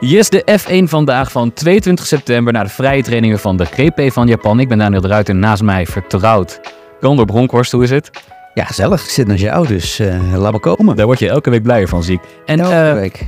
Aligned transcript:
Yes, 0.00 0.28
de 0.30 0.58
F1 0.60 0.88
vandaag 0.88 1.30
van 1.30 1.52
22 1.52 2.06
september 2.06 2.52
naar 2.52 2.64
de 2.64 2.70
vrije 2.70 3.02
trainingen 3.02 3.38
van 3.38 3.56
de 3.56 3.64
GP 3.64 4.12
van 4.12 4.26
Japan. 4.26 4.60
Ik 4.60 4.68
ben 4.68 4.78
Daniel 4.78 5.00
de 5.00 5.08
Ruiter, 5.08 5.34
naast 5.34 5.62
mij 5.62 5.86
vertrouwd. 5.86 6.60
Gondor 7.00 7.26
Bronkhorst, 7.26 7.72
hoe 7.72 7.82
is 7.82 7.90
het? 7.90 8.10
Ja, 8.54 8.64
gezellig. 8.64 9.04
Ik 9.04 9.10
zit 9.10 9.26
naast 9.26 9.40
jou, 9.40 9.66
dus 9.66 9.98
eh, 9.98 10.36
laat 10.36 10.52
me 10.52 10.58
komen. 10.58 10.96
Daar 10.96 11.06
word 11.06 11.18
je 11.18 11.28
elke 11.28 11.50
week 11.50 11.62
blijer 11.62 11.88
van, 11.88 12.02
zie 12.02 12.14
ik. 12.14 12.20
En 12.46 12.60
Elke 12.60 12.74
eh, 12.74 12.92
week. 12.92 13.26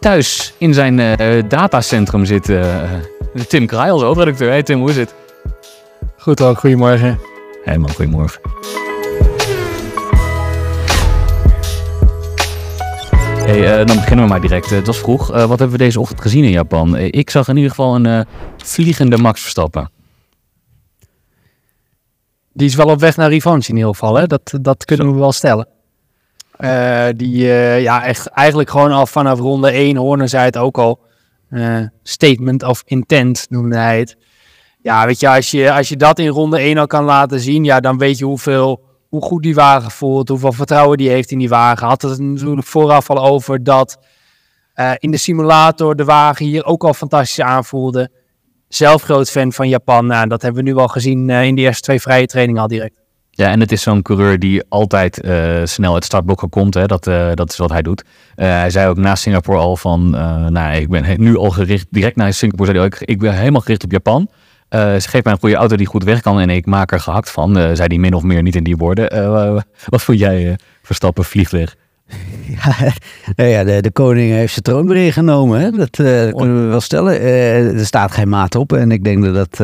thuis 0.00 0.54
in 0.58 0.74
zijn 0.74 0.98
eh, 1.00 1.42
datacentrum 1.48 2.24
zit 2.24 2.48
eh, 2.48 2.66
Tim 3.48 3.66
Kraai, 3.66 3.90
onze 3.90 4.04
hoofdredacteur. 4.04 4.48
Hey 4.50 4.62
Tim, 4.62 4.78
hoe 4.78 4.90
is 4.90 4.96
het? 4.96 5.14
Goed 6.16 6.40
ook, 6.40 6.58
goedemorgen. 6.58 7.18
Hey 7.64 7.78
man, 7.78 7.90
goedemorgen. 7.90 8.40
Hey, 13.44 13.80
eh, 13.80 13.86
dan 13.86 13.96
beginnen 13.96 14.24
we 14.24 14.30
maar 14.30 14.40
direct. 14.40 14.70
Eh, 14.70 14.76
het 14.76 14.86
was 14.86 14.98
vroeg. 14.98 15.32
Eh, 15.32 15.36
wat 15.46 15.58
hebben 15.58 15.78
we 15.78 15.84
deze 15.84 16.00
ochtend 16.00 16.20
gezien 16.20 16.44
in 16.44 16.50
Japan? 16.50 16.96
Eh, 16.96 17.06
ik 17.10 17.30
zag 17.30 17.48
in 17.48 17.54
ieder 17.56 17.70
geval 17.70 17.94
een 17.94 18.06
eh, 18.06 18.20
vliegende 18.56 19.16
Max 19.18 19.40
Verstappen. 19.40 19.90
Die 22.52 22.66
is 22.66 22.74
wel 22.74 22.86
op 22.86 23.00
weg 23.00 23.16
naar 23.16 23.30
revanche 23.30 23.70
in 23.70 23.76
ieder 23.76 23.90
geval, 23.90 24.14
hè? 24.14 24.26
Dat, 24.26 24.58
dat 24.60 24.84
kunnen 24.84 25.12
we 25.12 25.18
wel 25.18 25.32
stellen. 25.32 25.68
Eh, 26.56 27.06
die, 27.16 27.50
eh, 27.52 27.82
ja, 27.82 28.04
echt, 28.04 28.26
eigenlijk 28.26 28.70
gewoon 28.70 28.92
al 28.92 29.06
vanaf 29.06 29.38
ronde 29.38 29.70
1, 29.70 29.96
Horner 29.96 30.28
zei 30.28 30.44
het 30.44 30.56
ook 30.56 30.78
al. 30.78 31.00
eh, 31.50 31.78
statement 32.02 32.62
of 32.62 32.82
intent 32.86 33.46
noemde 33.48 33.76
hij 33.76 33.98
het. 33.98 34.16
Ja, 34.82 35.06
weet 35.06 35.20
je 35.20 35.28
als, 35.28 35.50
je, 35.50 35.72
als 35.72 35.88
je 35.88 35.96
dat 35.96 36.18
in 36.18 36.28
ronde 36.28 36.58
1 36.58 36.78
al 36.78 36.86
kan 36.86 37.04
laten 37.04 37.40
zien, 37.40 37.64
ja, 37.64 37.80
dan 37.80 37.98
weet 37.98 38.18
je 38.18 38.24
hoeveel, 38.24 38.80
hoe 39.14 39.22
goed 39.22 39.42
die 39.42 39.54
wagen 39.54 39.90
voelt, 39.90 40.28
hoeveel 40.28 40.52
vertrouwen 40.52 40.98
die 40.98 41.08
heeft 41.08 41.30
in 41.30 41.38
die 41.38 41.48
wagen. 41.48 41.86
Had 41.86 42.02
het 42.02 42.18
natuurlijk 42.18 42.66
vooraf 42.66 43.10
al 43.10 43.24
over 43.24 43.64
dat 43.64 43.98
eh, 44.72 44.92
in 44.98 45.10
de 45.10 45.16
simulator 45.16 45.96
de 45.96 46.04
wagen 46.04 46.46
hier 46.46 46.64
ook 46.64 46.84
al 46.84 46.94
fantastisch 46.94 47.40
aanvoelde. 47.40 48.10
Zelf 48.68 49.02
groot 49.02 49.30
fan 49.30 49.52
van 49.52 49.68
Japan. 49.68 50.06
Nou, 50.06 50.28
dat 50.28 50.42
hebben 50.42 50.64
we 50.64 50.70
nu 50.70 50.76
al 50.76 50.88
gezien 50.88 51.30
eh, 51.30 51.44
in 51.44 51.54
de 51.54 51.60
eerste 51.60 51.82
twee 51.82 52.00
vrije 52.00 52.26
trainingen 52.26 52.62
al 52.62 52.68
direct. 52.68 53.02
Ja, 53.30 53.50
en 53.50 53.60
het 53.60 53.72
is 53.72 53.82
zo'n 53.82 54.02
coureur 54.02 54.38
die 54.38 54.62
altijd 54.68 55.20
eh, 55.20 55.60
snel 55.64 55.94
uit 55.94 56.04
startblokken 56.04 56.48
komt. 56.48 56.74
Hè? 56.74 56.86
Dat, 56.86 57.04
dat 57.34 57.50
is 57.50 57.56
wat 57.56 57.70
hij 57.70 57.82
doet. 57.82 58.04
Hij 58.34 58.70
zei 58.70 58.88
ook 58.88 58.96
na 58.96 59.14
Singapore 59.14 59.58
al 59.58 59.76
van... 59.76 60.10
nou, 60.50 60.74
ik 60.74 60.88
ben 60.88 61.20
nu 61.20 61.36
al 61.36 61.50
gericht... 61.50 61.86
Direct 61.90 62.16
na 62.16 62.32
Singapore 62.32 62.70
zei 62.70 62.78
hij 62.78 62.86
ook... 62.86 62.98
Ik 62.98 63.18
ben 63.18 63.34
helemaal 63.34 63.60
gericht 63.60 63.84
op 63.84 63.90
Japan. 63.90 64.28
Eh, 64.74 65.00
ze 65.00 65.08
geeft 65.08 65.24
mij 65.24 65.32
een 65.32 65.38
goede 65.38 65.56
auto 65.56 65.76
die 65.76 65.86
goed 65.86 66.04
weg 66.04 66.20
kan 66.20 66.40
en 66.40 66.50
ik 66.50 66.66
maak 66.66 66.92
er 66.92 67.00
gehakt 67.00 67.30
van. 67.30 67.58
Eh, 67.58 67.62
zei 67.62 67.86
hij 67.86 67.98
min 67.98 68.14
of 68.14 68.22
meer 68.22 68.42
niet 68.42 68.54
in 68.54 68.64
die 68.64 68.76
woorden. 68.76 69.10
Eh, 69.10 69.58
wat 69.86 70.02
vond 70.02 70.18
jij, 70.18 70.58
Verstappen, 70.82 71.24
vliegweg? 71.24 71.74
Ja, 72.64 72.92
nou 73.36 73.50
ja, 73.50 73.64
de, 73.64 73.82
de 73.82 73.90
koning 73.90 74.32
heeft 74.32 74.52
zijn 74.52 74.64
troon 74.64 74.86
weer. 74.86 75.14
Hè? 75.14 75.70
Dat 75.70 75.90
kunnen 76.36 76.62
we 76.62 76.68
wel 76.68 76.80
stellen. 76.80 77.20
Er 77.20 77.86
staat 77.86 78.12
geen 78.12 78.28
maat 78.28 78.54
op. 78.54 78.72
En 78.72 78.90
ik 78.90 79.04
denk 79.04 79.24
dat 79.24 79.34
dat 79.34 79.56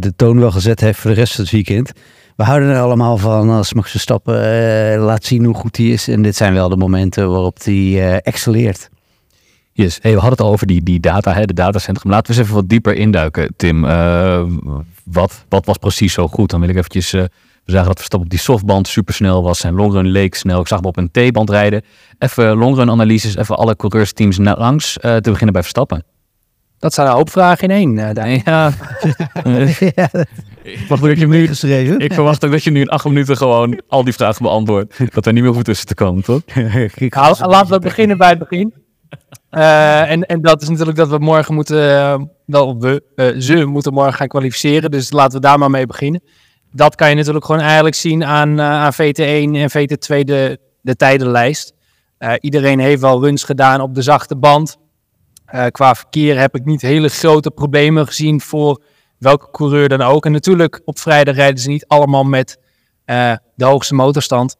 de 0.00 0.12
toon 0.16 0.40
wel 0.40 0.50
gezet 0.50 0.80
heeft 0.80 0.98
voor 0.98 1.10
de 1.10 1.16
rest 1.16 1.34
van 1.34 1.44
het 1.44 1.52
weekend. 1.52 1.92
We 2.36 2.44
houden 2.44 2.68
er 2.68 2.80
allemaal 2.80 3.16
van 3.16 3.50
als 3.50 3.74
Max 3.74 3.90
Verstappen 3.90 4.98
laat 4.98 5.24
zien 5.24 5.44
hoe 5.44 5.54
goed 5.54 5.76
hij 5.76 5.86
is. 5.86 6.08
En 6.08 6.22
dit 6.22 6.36
zijn 6.36 6.54
wel 6.54 6.68
de 6.68 6.76
momenten 6.76 7.30
waarop 7.30 7.58
hij 7.62 8.20
excelleert. 8.20 8.90
Yes. 9.84 9.98
Hey, 10.02 10.10
we 10.12 10.18
hadden 10.20 10.30
het 10.38 10.40
al 10.46 10.52
over 10.52 10.66
die, 10.66 10.82
die 10.82 11.00
data, 11.00 11.32
hè, 11.34 11.44
de 11.44 11.52
datacentrum. 11.54 12.10
Laten 12.12 12.26
we 12.32 12.38
eens 12.38 12.42
even 12.48 12.54
wat 12.60 12.68
dieper 12.68 12.94
induiken, 12.94 13.54
Tim. 13.56 13.84
Eh, 13.84 14.42
wat, 15.04 15.44
wat 15.48 15.66
was 15.66 15.76
precies 15.76 16.12
zo 16.12 16.28
goed? 16.28 16.50
Dan 16.50 16.60
wil 16.60 16.68
ik 16.68 16.76
eventjes... 16.76 17.12
eh, 17.12 17.22
we 17.64 17.72
zagen 17.74 17.86
dat 17.86 17.96
Verstappen 17.96 18.28
op 18.28 18.34
die 18.34 18.42
softband 18.44 18.88
supersnel 18.88 19.42
was. 19.42 19.58
Zijn 19.58 19.74
longrun 19.74 20.06
leek 20.06 20.34
snel. 20.34 20.60
Ik 20.60 20.66
zag 20.68 20.78
hem 20.78 20.88
op 20.88 20.96
een 20.96 21.10
T-band 21.10 21.50
rijden. 21.50 21.82
Even 22.18 22.56
longrun 22.56 22.90
analyses, 22.90 23.36
even 23.36 23.56
alle 23.56 23.76
coureursteams 23.76 24.38
na- 24.38 24.56
langs. 24.58 24.98
eh, 24.98 25.16
te 25.16 25.30
beginnen 25.30 25.52
bij 25.52 25.62
Verstappen. 25.62 26.04
Dat 26.78 26.94
zijn 26.94 27.06
een 27.06 27.12
hoop 27.12 27.30
vragen 27.30 27.68
in 27.68 27.74
één. 27.74 27.98
eh, 28.08 28.14
Daan. 28.14 28.30
Ja. 28.30 28.40
ja, 29.94 30.10
ik, 30.62 30.84
wacht, 30.88 31.02
dat 31.02 31.18
je 31.18 31.26
nu, 31.26 31.46
geschreven. 31.46 31.98
ik 31.98 32.12
verwacht 32.12 32.44
ook 32.44 32.50
dat 32.50 32.64
je 32.64 32.70
nu 32.70 32.80
in 32.80 32.88
acht 32.88 33.04
minuten 33.04 33.36
gewoon 33.36 33.80
al 33.88 34.04
die 34.04 34.12
vragen 34.12 34.42
beantwoordt. 34.42 35.14
Dat 35.14 35.26
er 35.26 35.32
niet 35.32 35.40
meer 35.42 35.50
hoeven 35.52 35.64
tussen 35.64 35.86
te 35.86 35.94
komen, 35.94 36.22
toch? 36.22 36.40
Laten 37.40 37.70
we 37.70 37.78
beginnen 37.78 38.18
bij 38.18 38.28
het 38.28 38.38
begin. 38.38 38.74
Eh, 39.50 40.10
en, 40.10 40.26
en 40.26 40.40
dat 40.42 40.62
is 40.62 40.68
natuurlijk 40.68 40.96
dat 40.96 41.08
we 41.08 41.18
morgen 41.18 41.54
moeten, 41.54 41.96
eh, 41.96 42.20
wel 42.44 42.78
we, 42.78 43.02
eh, 43.14 43.26
ze 43.38 43.64
moeten 43.64 43.92
morgen 43.92 44.14
gaan 44.14 44.28
kwalificeren. 44.28 44.90
Dus 44.90 45.12
laten 45.12 45.40
we 45.40 45.46
daar 45.46 45.58
maar 45.58 45.70
mee 45.70 45.86
beginnen. 45.86 46.22
Dat 46.72 46.94
kan 46.94 47.08
je 47.08 47.14
natuurlijk 47.14 47.44
gewoon 47.44 47.60
eigenlijk 47.60 47.94
zien 47.94 48.24
aan, 48.24 48.60
aan 48.60 48.92
VT1 48.92 49.54
en 49.54 49.70
VT2 49.70 50.24
de, 50.24 50.58
de 50.80 50.96
tijdenlijst. 50.96 51.72
Iedereen 52.40 52.78
heeft 52.78 53.00
wel 53.00 53.20
runs 53.20 53.44
gedaan 53.44 53.80
op 53.80 53.94
de 53.94 54.02
zachte 54.02 54.36
band. 54.36 54.76
Qua 55.70 55.94
verkeer 55.94 56.38
heb 56.38 56.54
ik 56.54 56.64
niet 56.64 56.82
hele 56.82 57.08
grote 57.08 57.50
problemen 57.50 58.06
gezien 58.06 58.40
voor 58.40 58.82
welke 59.18 59.50
coureur 59.50 59.88
dan 59.88 60.00
ook. 60.00 60.26
En 60.26 60.32
natuurlijk 60.32 60.80
op 60.84 60.98
vrijdag 60.98 61.34
rijden 61.34 61.58
ze 61.58 61.68
niet 61.68 61.86
allemaal 61.86 62.24
met 62.24 62.58
de 63.54 63.64
hoogste 63.64 63.94
motorstand. 63.94 64.56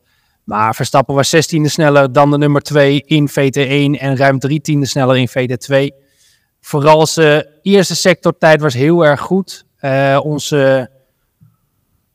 Maar 0.48 0.75
Verstappen 0.75 1.14
was 1.14 1.36
16e 1.36 1.62
sneller 1.62 2.12
dan 2.12 2.31
de 2.31 2.38
nummer 2.38 2.62
2 2.62 3.03
in 3.06 3.28
VT1 3.31 4.00
en 4.00 4.16
ruim 4.16 4.38
3 4.38 4.60
tiende 4.60 4.86
sneller 4.86 5.16
in 5.16 5.28
VT2. 5.28 5.97
Vooral 6.60 7.06
zijn 7.06 7.47
eerste 7.62 7.97
sectortijd 7.97 8.60
was 8.60 8.75
heel 8.75 9.06
erg 9.06 9.20
goed. 9.20 9.64
Eh, 9.76 10.20
onze, 10.22 10.91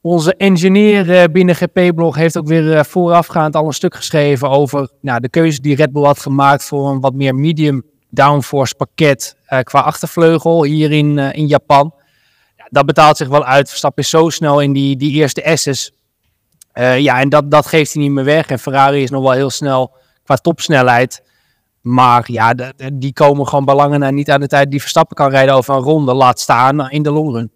onze 0.02 0.36
engineer 0.36 1.12
eh, 1.12 1.24
binnen 1.32 1.56
GP-blog 1.56 2.16
heeft 2.16 2.38
ook 2.38 2.48
weer 2.48 2.78
eh, 2.78 2.84
voorafgaand 2.84 3.56
al 3.56 3.66
een 3.66 3.74
stuk 3.74 3.96
geschreven 3.96 4.50
over 4.50 4.90
nou, 5.02 5.20
de 5.20 5.30
keuze 5.30 5.62
die 5.62 5.76
Red 5.76 5.92
Bull 5.92 6.06
had 6.06 6.20
gemaakt 6.20 6.64
voor 6.64 6.90
een 6.90 7.00
wat 7.00 7.14
meer 7.14 7.36
medium 7.36 7.84
downforce 8.10 8.76
pakket 8.76 9.38
qua 9.64 9.80
achtervleugel 9.80 10.64
hier 10.64 10.92
in, 10.92 11.18
in 11.18 11.48
Japan. 11.48 11.94
Ja, 12.58 12.66
dat 12.70 12.86
betaalt 12.86 13.18
zich 13.18 13.28
wel 13.28 13.46
uit. 13.46 13.70
Verstappen 13.70 14.04
is 14.04 14.10
zo 14.10 14.30
snel 14.30 14.62
in 14.62 14.74
die, 14.74 14.98
die 14.98 15.12
eerste 15.12 15.56
S's. 15.56 15.92
Eh, 16.74 17.00
ja, 17.00 17.20
en 17.20 17.30
dat, 17.30 17.52
dat 17.52 17.66
geeft 17.66 17.94
hij 17.94 18.02
niet 18.02 18.12
meer 18.12 18.24
weg. 18.24 18.48
En 18.48 18.60
Ferrari 18.60 19.02
is 19.04 19.10
nog 19.10 19.22
wel 19.24 19.32
heel 19.32 19.50
snel 19.50 19.96
qua 20.24 20.36
topsnelheid. 20.36 21.24
Maar 21.82 22.24
ja, 22.32 22.54
de- 22.54 22.74
de- 22.78 22.98
die 22.98 23.14
komen 23.14 23.48
gewoon 23.48 23.66
belangen 23.66 24.00
na 24.00 24.10
niet 24.10 24.32
aan 24.32 24.40
de 24.40 24.48
tijd 24.48 24.72
die 24.72 24.80
Verstappen 24.82 25.16
kan 25.16 25.30
rijden 25.30 25.56
over 25.56 25.76
een 25.76 25.82
ronde. 25.82 26.14
Laat 26.14 26.40
staan 26.40 26.90
in 26.90 27.04
de 27.04 27.12
longrun. 27.12 27.52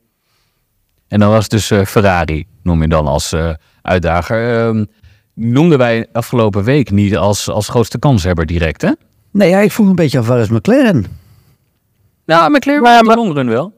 En 1.08 1.20
dan 1.20 1.30
was 1.30 1.42
het 1.44 1.52
dus 1.52 1.72
eh, 1.72 1.86
Ferrari, 1.86 2.48
noem 2.64 2.82
je 2.82 2.88
dan 2.88 3.08
als 3.08 3.32
eh, 3.32 3.54
uitdager. 3.82 4.68
Ehm, 4.68 4.86
noemden 5.34 5.78
wij 5.78 6.08
afgelopen 6.12 6.64
week 6.64 6.92
niet 6.92 7.18
als, 7.18 7.50
als 7.50 7.70
grootste 7.70 8.00
kanshebber 8.00 8.46
direct, 8.46 8.82
hè? 8.82 8.92
Nee, 9.32 9.50
ja, 9.50 9.60
ik 9.60 9.72
vroeg 9.72 9.88
een 9.88 9.96
beetje 9.96 10.20
af 10.20 10.28
waar 10.28 10.40
is 10.40 10.50
McLaren? 10.50 11.06
Nou, 12.26 12.52
McLaren 12.52 12.82
Maar- 12.82 13.04
maar, 13.06 13.16
de 13.16 13.22
longrun 13.22 13.50
wel. 13.50 13.74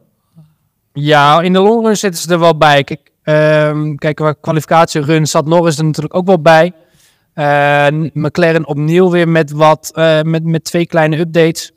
Ja, 0.94 1.42
in 1.42 1.54
de 1.54 1.60
longrun 1.60 1.98
zitten 1.98 2.22
ze 2.22 2.32
er 2.32 2.40
wel 2.40 2.58
bij. 2.58 2.84
Kijk, 2.84 3.09
ehm, 3.30 3.96
kijk 3.96 4.16
qua 4.16 4.34
kwalificatierun 4.34 5.28
zat 5.28 5.46
Norris 5.46 5.78
er 5.78 5.84
natuurlijk 5.84 6.16
ook 6.16 6.26
wel 6.26 6.42
bij. 6.42 6.74
Eh, 7.34 7.88
McLaren 8.14 8.68
opnieuw 8.68 9.10
weer 9.10 9.28
met, 9.28 9.52
wat, 9.52 9.92
eh, 9.94 10.22
met, 10.22 10.44
met 10.44 10.64
twee 10.64 10.86
kleine 10.86 11.18
updates. 11.18 11.72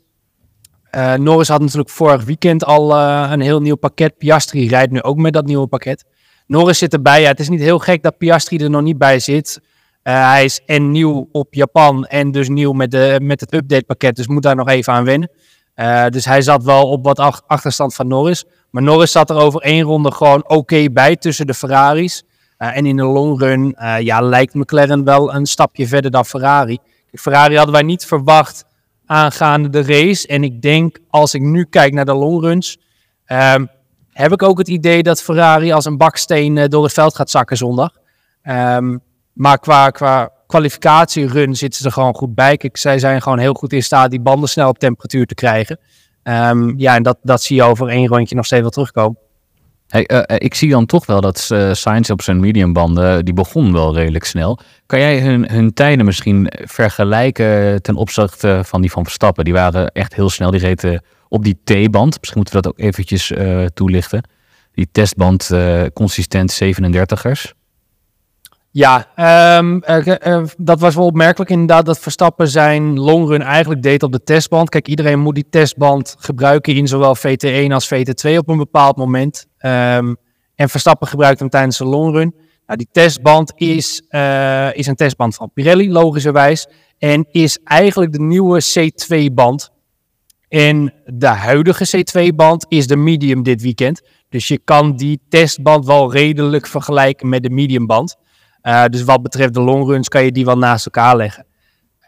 Eh, 0.93 1.13
Norris 1.13 1.47
had 1.47 1.61
natuurlijk 1.61 1.89
vorig 1.89 2.23
weekend 2.23 2.65
al 2.65 2.95
eh, 2.95 3.27
een 3.31 3.41
heel 3.41 3.61
nieuw 3.61 3.75
pakket. 3.75 4.17
Piastri 4.17 4.67
rijdt 4.67 4.91
nu 4.91 5.01
ook 5.01 5.17
met 5.17 5.33
dat 5.33 5.45
nieuwe 5.45 5.67
pakket. 5.67 6.05
Norris 6.47 6.77
zit 6.77 6.93
erbij. 6.93 7.21
Ja, 7.21 7.27
het 7.27 7.39
is 7.39 7.49
niet 7.49 7.59
heel 7.59 7.79
gek 7.79 8.03
dat 8.03 8.17
Piastri 8.17 8.57
er 8.57 8.69
nog 8.69 8.81
niet 8.81 8.97
bij 8.97 9.19
zit. 9.19 9.61
Hij 10.03 10.43
is 10.43 10.61
en 10.65 10.91
nieuw 10.91 11.29
op 11.31 11.53
Japan 11.53 12.05
en 12.05 12.31
dus 12.31 12.49
nieuw 12.49 12.71
met, 12.71 12.91
de, 12.91 13.19
met 13.21 13.39
het 13.39 13.53
updatepakket. 13.53 14.15
Dus 14.15 14.27
moet 14.27 14.43
daar 14.43 14.55
nog 14.55 14.69
even 14.69 14.93
aan 14.93 15.03
wennen. 15.03 15.29
Eh, 15.73 16.07
dus 16.07 16.25
hij 16.25 16.41
zat 16.41 16.63
wel 16.63 16.89
op 16.89 17.03
wat 17.03 17.19
ach- 17.19 17.41
achterstand 17.47 17.95
van 17.95 18.07
Norris. 18.07 18.45
Maar 18.69 18.83
Norris 18.83 19.11
zat 19.11 19.29
er 19.29 19.35
over 19.35 19.61
één 19.61 19.83
ronde 19.83 20.11
gewoon 20.11 20.49
oké 20.49 20.89
bij 20.91 21.15
tussen 21.15 21.47
de 21.47 21.53
Ferraris. 21.53 22.23
Eh, 22.57 22.77
en 22.77 22.85
in 22.85 22.95
de 22.95 23.03
longrun 23.03 23.73
eh, 23.73 23.99
ja, 23.99 24.21
lijkt 24.21 24.53
McLaren 24.53 25.03
wel 25.03 25.33
een 25.33 25.45
stapje 25.45 25.87
verder 25.87 26.11
dan 26.11 26.25
Ferrari. 26.25 26.77
Ferrari 27.11 27.55
hadden 27.55 27.73
wij 27.73 27.83
niet 27.83 28.05
verwacht 28.05 28.65
aangaande 29.05 29.69
de 29.69 29.81
race. 29.83 30.27
En 30.27 30.43
ik 30.43 30.61
denk, 30.61 30.99
als 31.09 31.33
ik 31.33 31.41
nu 31.41 31.65
kijk 31.65 31.93
naar 31.93 32.05
de 32.05 32.13
longruns, 32.13 32.77
ehm, 33.25 33.65
heb 34.09 34.31
ik 34.31 34.43
ook 34.43 34.57
het 34.57 34.67
idee 34.67 35.03
dat 35.03 35.21
Ferrari 35.21 35.71
als 35.71 35.85
een 35.85 35.97
baksteen 35.97 36.69
door 36.69 36.83
het 36.83 36.93
veld 36.93 37.15
gaat 37.15 37.29
zakken 37.29 37.57
zondag. 37.57 37.91
Ehm, 38.41 38.97
maar 39.33 39.59
qua, 39.59 39.89
qua 39.89 40.31
kwalificatierun 40.53 41.55
zitten 41.55 41.81
ze 41.81 41.91
gewoon 41.91 42.15
goed 42.15 42.35
bij. 42.35 42.57
Kijk, 42.57 42.77
zij 42.77 42.99
zijn 42.99 43.21
gewoon 43.21 43.37
heel 43.39 43.53
goed 43.53 43.73
in 43.73 43.83
staat 43.83 44.09
die 44.09 44.19
banden 44.19 44.49
snel 44.49 44.69
op 44.69 44.79
temperatuur 44.79 45.25
te 45.25 45.33
krijgen. 45.33 45.79
Ehm, 46.23 46.73
ja, 46.77 46.95
en 46.95 47.03
dat, 47.03 47.17
dat 47.21 47.41
zie 47.41 47.55
je 47.55 47.63
over 47.63 47.87
één 47.87 48.07
rondje 48.07 48.35
nog 48.35 48.45
steeds 48.45 48.61
wel 48.61 48.69
terugkomen. 48.69 49.17
Hey, 49.87 50.05
eh, 50.05 50.17
eh, 50.17 50.35
ik 50.37 50.53
zie 50.53 50.69
dan 50.69 50.85
toch 50.85 51.05
wel 51.05 51.21
dat 51.21 51.47
eh 51.51 51.73
Sainz 51.73 52.09
op 52.09 52.21
zijn 52.21 52.39
mediumbanden, 52.39 53.25
die 53.25 53.33
begon 53.33 53.73
wel 53.73 53.95
redelijk 53.95 54.23
snel. 54.23 54.59
Kan 54.85 54.99
jij 54.99 55.21
hun, 55.21 55.49
hun 55.51 55.73
tijden 55.73 56.05
misschien 56.05 56.51
vergelijken 56.63 57.81
ten 57.81 57.95
opzichte 57.95 58.61
van 58.65 58.81
die 58.81 58.91
van 58.91 59.03
Verstappen? 59.03 59.43
Die 59.43 59.53
waren 59.53 59.91
echt 59.91 60.15
heel 60.15 60.29
snel, 60.29 60.51
die 60.51 60.59
reden 60.59 61.03
op 61.27 61.43
die 61.43 61.59
T-band. 61.63 62.17
Misschien 62.19 62.37
moeten 62.37 62.55
we 62.55 62.61
dat 62.61 62.71
ook 62.71 62.79
eventjes 62.79 63.31
toelichten. 63.73 64.23
Die 64.73 64.87
testband 64.91 65.49
consistent 65.93 66.59
37ers. 66.63 67.62
Ja, 68.73 69.07
ehm, 69.15 69.79
eh, 69.79 70.43
dat 70.57 70.79
was 70.79 70.95
wel 70.95 71.05
opmerkelijk 71.05 71.51
inderdaad 71.51 71.85
dat 71.85 71.99
Verstappen 71.99 72.47
zijn 72.47 72.99
longrun 72.99 73.41
eigenlijk 73.41 73.81
deed 73.81 74.03
op 74.03 74.11
de 74.11 74.23
testband. 74.23 74.69
Kijk, 74.69 74.87
iedereen 74.87 75.19
moet 75.19 75.35
die 75.35 75.49
testband 75.49 76.15
gebruiken 76.19 76.75
in 76.75 76.87
zowel 76.87 77.15
VT1 77.15 77.71
als 77.71 77.87
VT2 77.87 78.37
op 78.37 78.47
een 78.49 78.57
bepaald 78.57 78.97
moment. 78.97 79.47
Ehm, 79.57 80.13
en 80.55 80.69
Verstappen 80.69 81.07
gebruikt 81.07 81.39
hem 81.39 81.49
tijdens 81.49 81.77
de 81.77 81.85
longrun. 81.85 82.35
Nou, 82.65 82.77
die 82.77 82.87
testband 82.91 83.51
is, 83.55 84.03
eh, 84.07 84.75
is 84.75 84.87
een 84.87 84.95
testband 84.95 85.35
van 85.35 85.51
Pirelli, 85.53 85.91
logischerwijs. 85.91 86.67
En 86.97 87.25
is 87.31 87.59
eigenlijk 87.63 88.11
de 88.11 88.21
nieuwe 88.21 88.61
C2-band. 88.61 89.71
En 90.47 90.93
de 91.05 91.27
huidige 91.27 91.87
C2-band 91.87 92.65
is 92.69 92.87
de 92.87 92.95
medium 92.95 93.43
dit 93.43 93.61
weekend. 93.61 94.01
Dus 94.29 94.47
je 94.47 94.57
kan 94.57 94.95
die 94.95 95.21
testband 95.29 95.85
wel 95.85 96.11
redelijk 96.11 96.67
vergelijken 96.67 97.29
met 97.29 97.43
de 97.43 97.49
mediumband. 97.49 98.21
Uh, 98.63 98.85
dus 98.85 99.03
wat 99.03 99.21
betreft 99.21 99.53
de 99.53 99.61
longruns 99.61 100.07
kan 100.07 100.23
je 100.23 100.31
die 100.31 100.45
wel 100.45 100.57
naast 100.57 100.85
elkaar 100.85 101.15
leggen. 101.15 101.45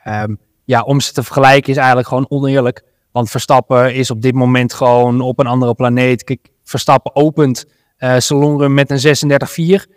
Um, 0.07 0.39
ja, 0.63 0.81
om 0.81 0.99
ze 0.99 1.13
te 1.13 1.23
vergelijken 1.23 1.71
is 1.71 1.77
eigenlijk 1.77 2.07
gewoon 2.07 2.25
oneerlijk. 2.29 2.83
Want 3.11 3.29
Verstappen 3.29 3.93
is 3.93 4.11
op 4.11 4.21
dit 4.21 4.33
moment 4.33 4.73
gewoon 4.73 5.21
op 5.21 5.39
een 5.39 5.47
andere 5.47 5.75
planeet. 5.75 6.23
Kijk, 6.23 6.49
Verstappen 6.63 7.15
opent 7.15 7.65
uh, 7.99 8.15
zijn 8.17 8.39
longrun 8.39 8.73
met 8.73 8.91
een 8.91 9.79
36-4. 9.79 9.91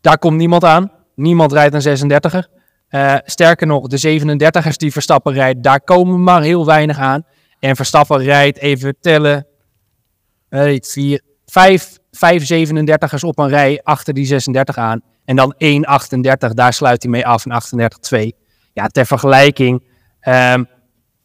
Daar 0.00 0.18
komt 0.18 0.36
niemand 0.36 0.64
aan. 0.64 0.92
Niemand 1.14 1.52
rijdt 1.52 1.84
een 1.84 2.20
36er. 2.20 2.62
Uh, 2.90 3.16
sterker 3.24 3.66
nog, 3.66 3.86
de 3.86 4.20
37ers 4.20 4.76
die 4.76 4.92
Verstappen 4.92 5.32
rijdt, 5.32 5.62
daar 5.62 5.80
komen 5.80 6.22
maar 6.22 6.42
heel 6.42 6.66
weinig 6.66 6.98
aan. 6.98 7.26
En 7.58 7.76
Verstappen 7.76 8.22
rijdt, 8.22 8.58
even 8.58 8.96
tellen, 9.00 9.46
uh, 10.50 10.78
vier, 10.80 11.22
vijf, 11.46 11.98
vijf 12.10 12.68
37ers 12.68 13.20
op 13.20 13.38
een 13.38 13.48
rij 13.48 13.80
achter 13.82 14.14
die 14.14 14.26
36 14.26 14.78
aan. 14.78 15.02
En 15.24 15.36
dan 15.36 15.54
1,38, 15.64 16.54
daar 16.54 16.72
sluit 16.72 17.02
hij 17.02 17.12
mee 17.12 17.26
af, 17.26 17.46
en 17.46 17.62
38,2. 18.32 18.42
Ja, 18.72 18.86
ter 18.86 19.06
vergelijking, 19.06 19.82
um, 20.28 20.66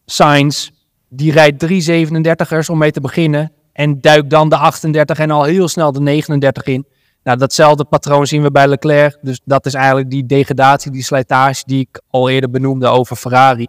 Sainz, 0.06 0.69
die 1.10 1.31
rijdt 1.31 1.60
drie 1.60 2.07
37ers 2.07 2.69
om 2.69 2.78
mee 2.78 2.92
te 2.92 3.01
beginnen. 3.01 3.51
En 3.74 4.01
duikt 4.01 4.30
dan 4.30 4.50
de 4.50 4.57
38 4.57 5.19
en 5.19 5.31
al 5.31 5.44
heel 5.44 5.68
snel 5.68 5.92
de 5.92 6.01
39 6.01 6.63
in. 6.63 6.88
Nou, 7.24 7.38
datzelfde 7.38 7.86
patroon 7.86 8.28
zien 8.28 8.42
we 8.42 8.51
bij 8.51 8.68
Leclerc. 8.68 9.18
Dus 9.22 9.42
dat 9.46 9.66
is 9.66 9.74
eigenlijk 9.74 10.10
die 10.10 10.25
degradatie, 10.25 10.92
die 10.92 11.04
slijtage 11.04 11.63
die 11.66 11.80
ik 11.80 12.01
al 12.10 12.30
eerder 12.30 12.50
benoemde 12.50 12.88
over 12.88 13.16
Ferrari. 13.16 13.68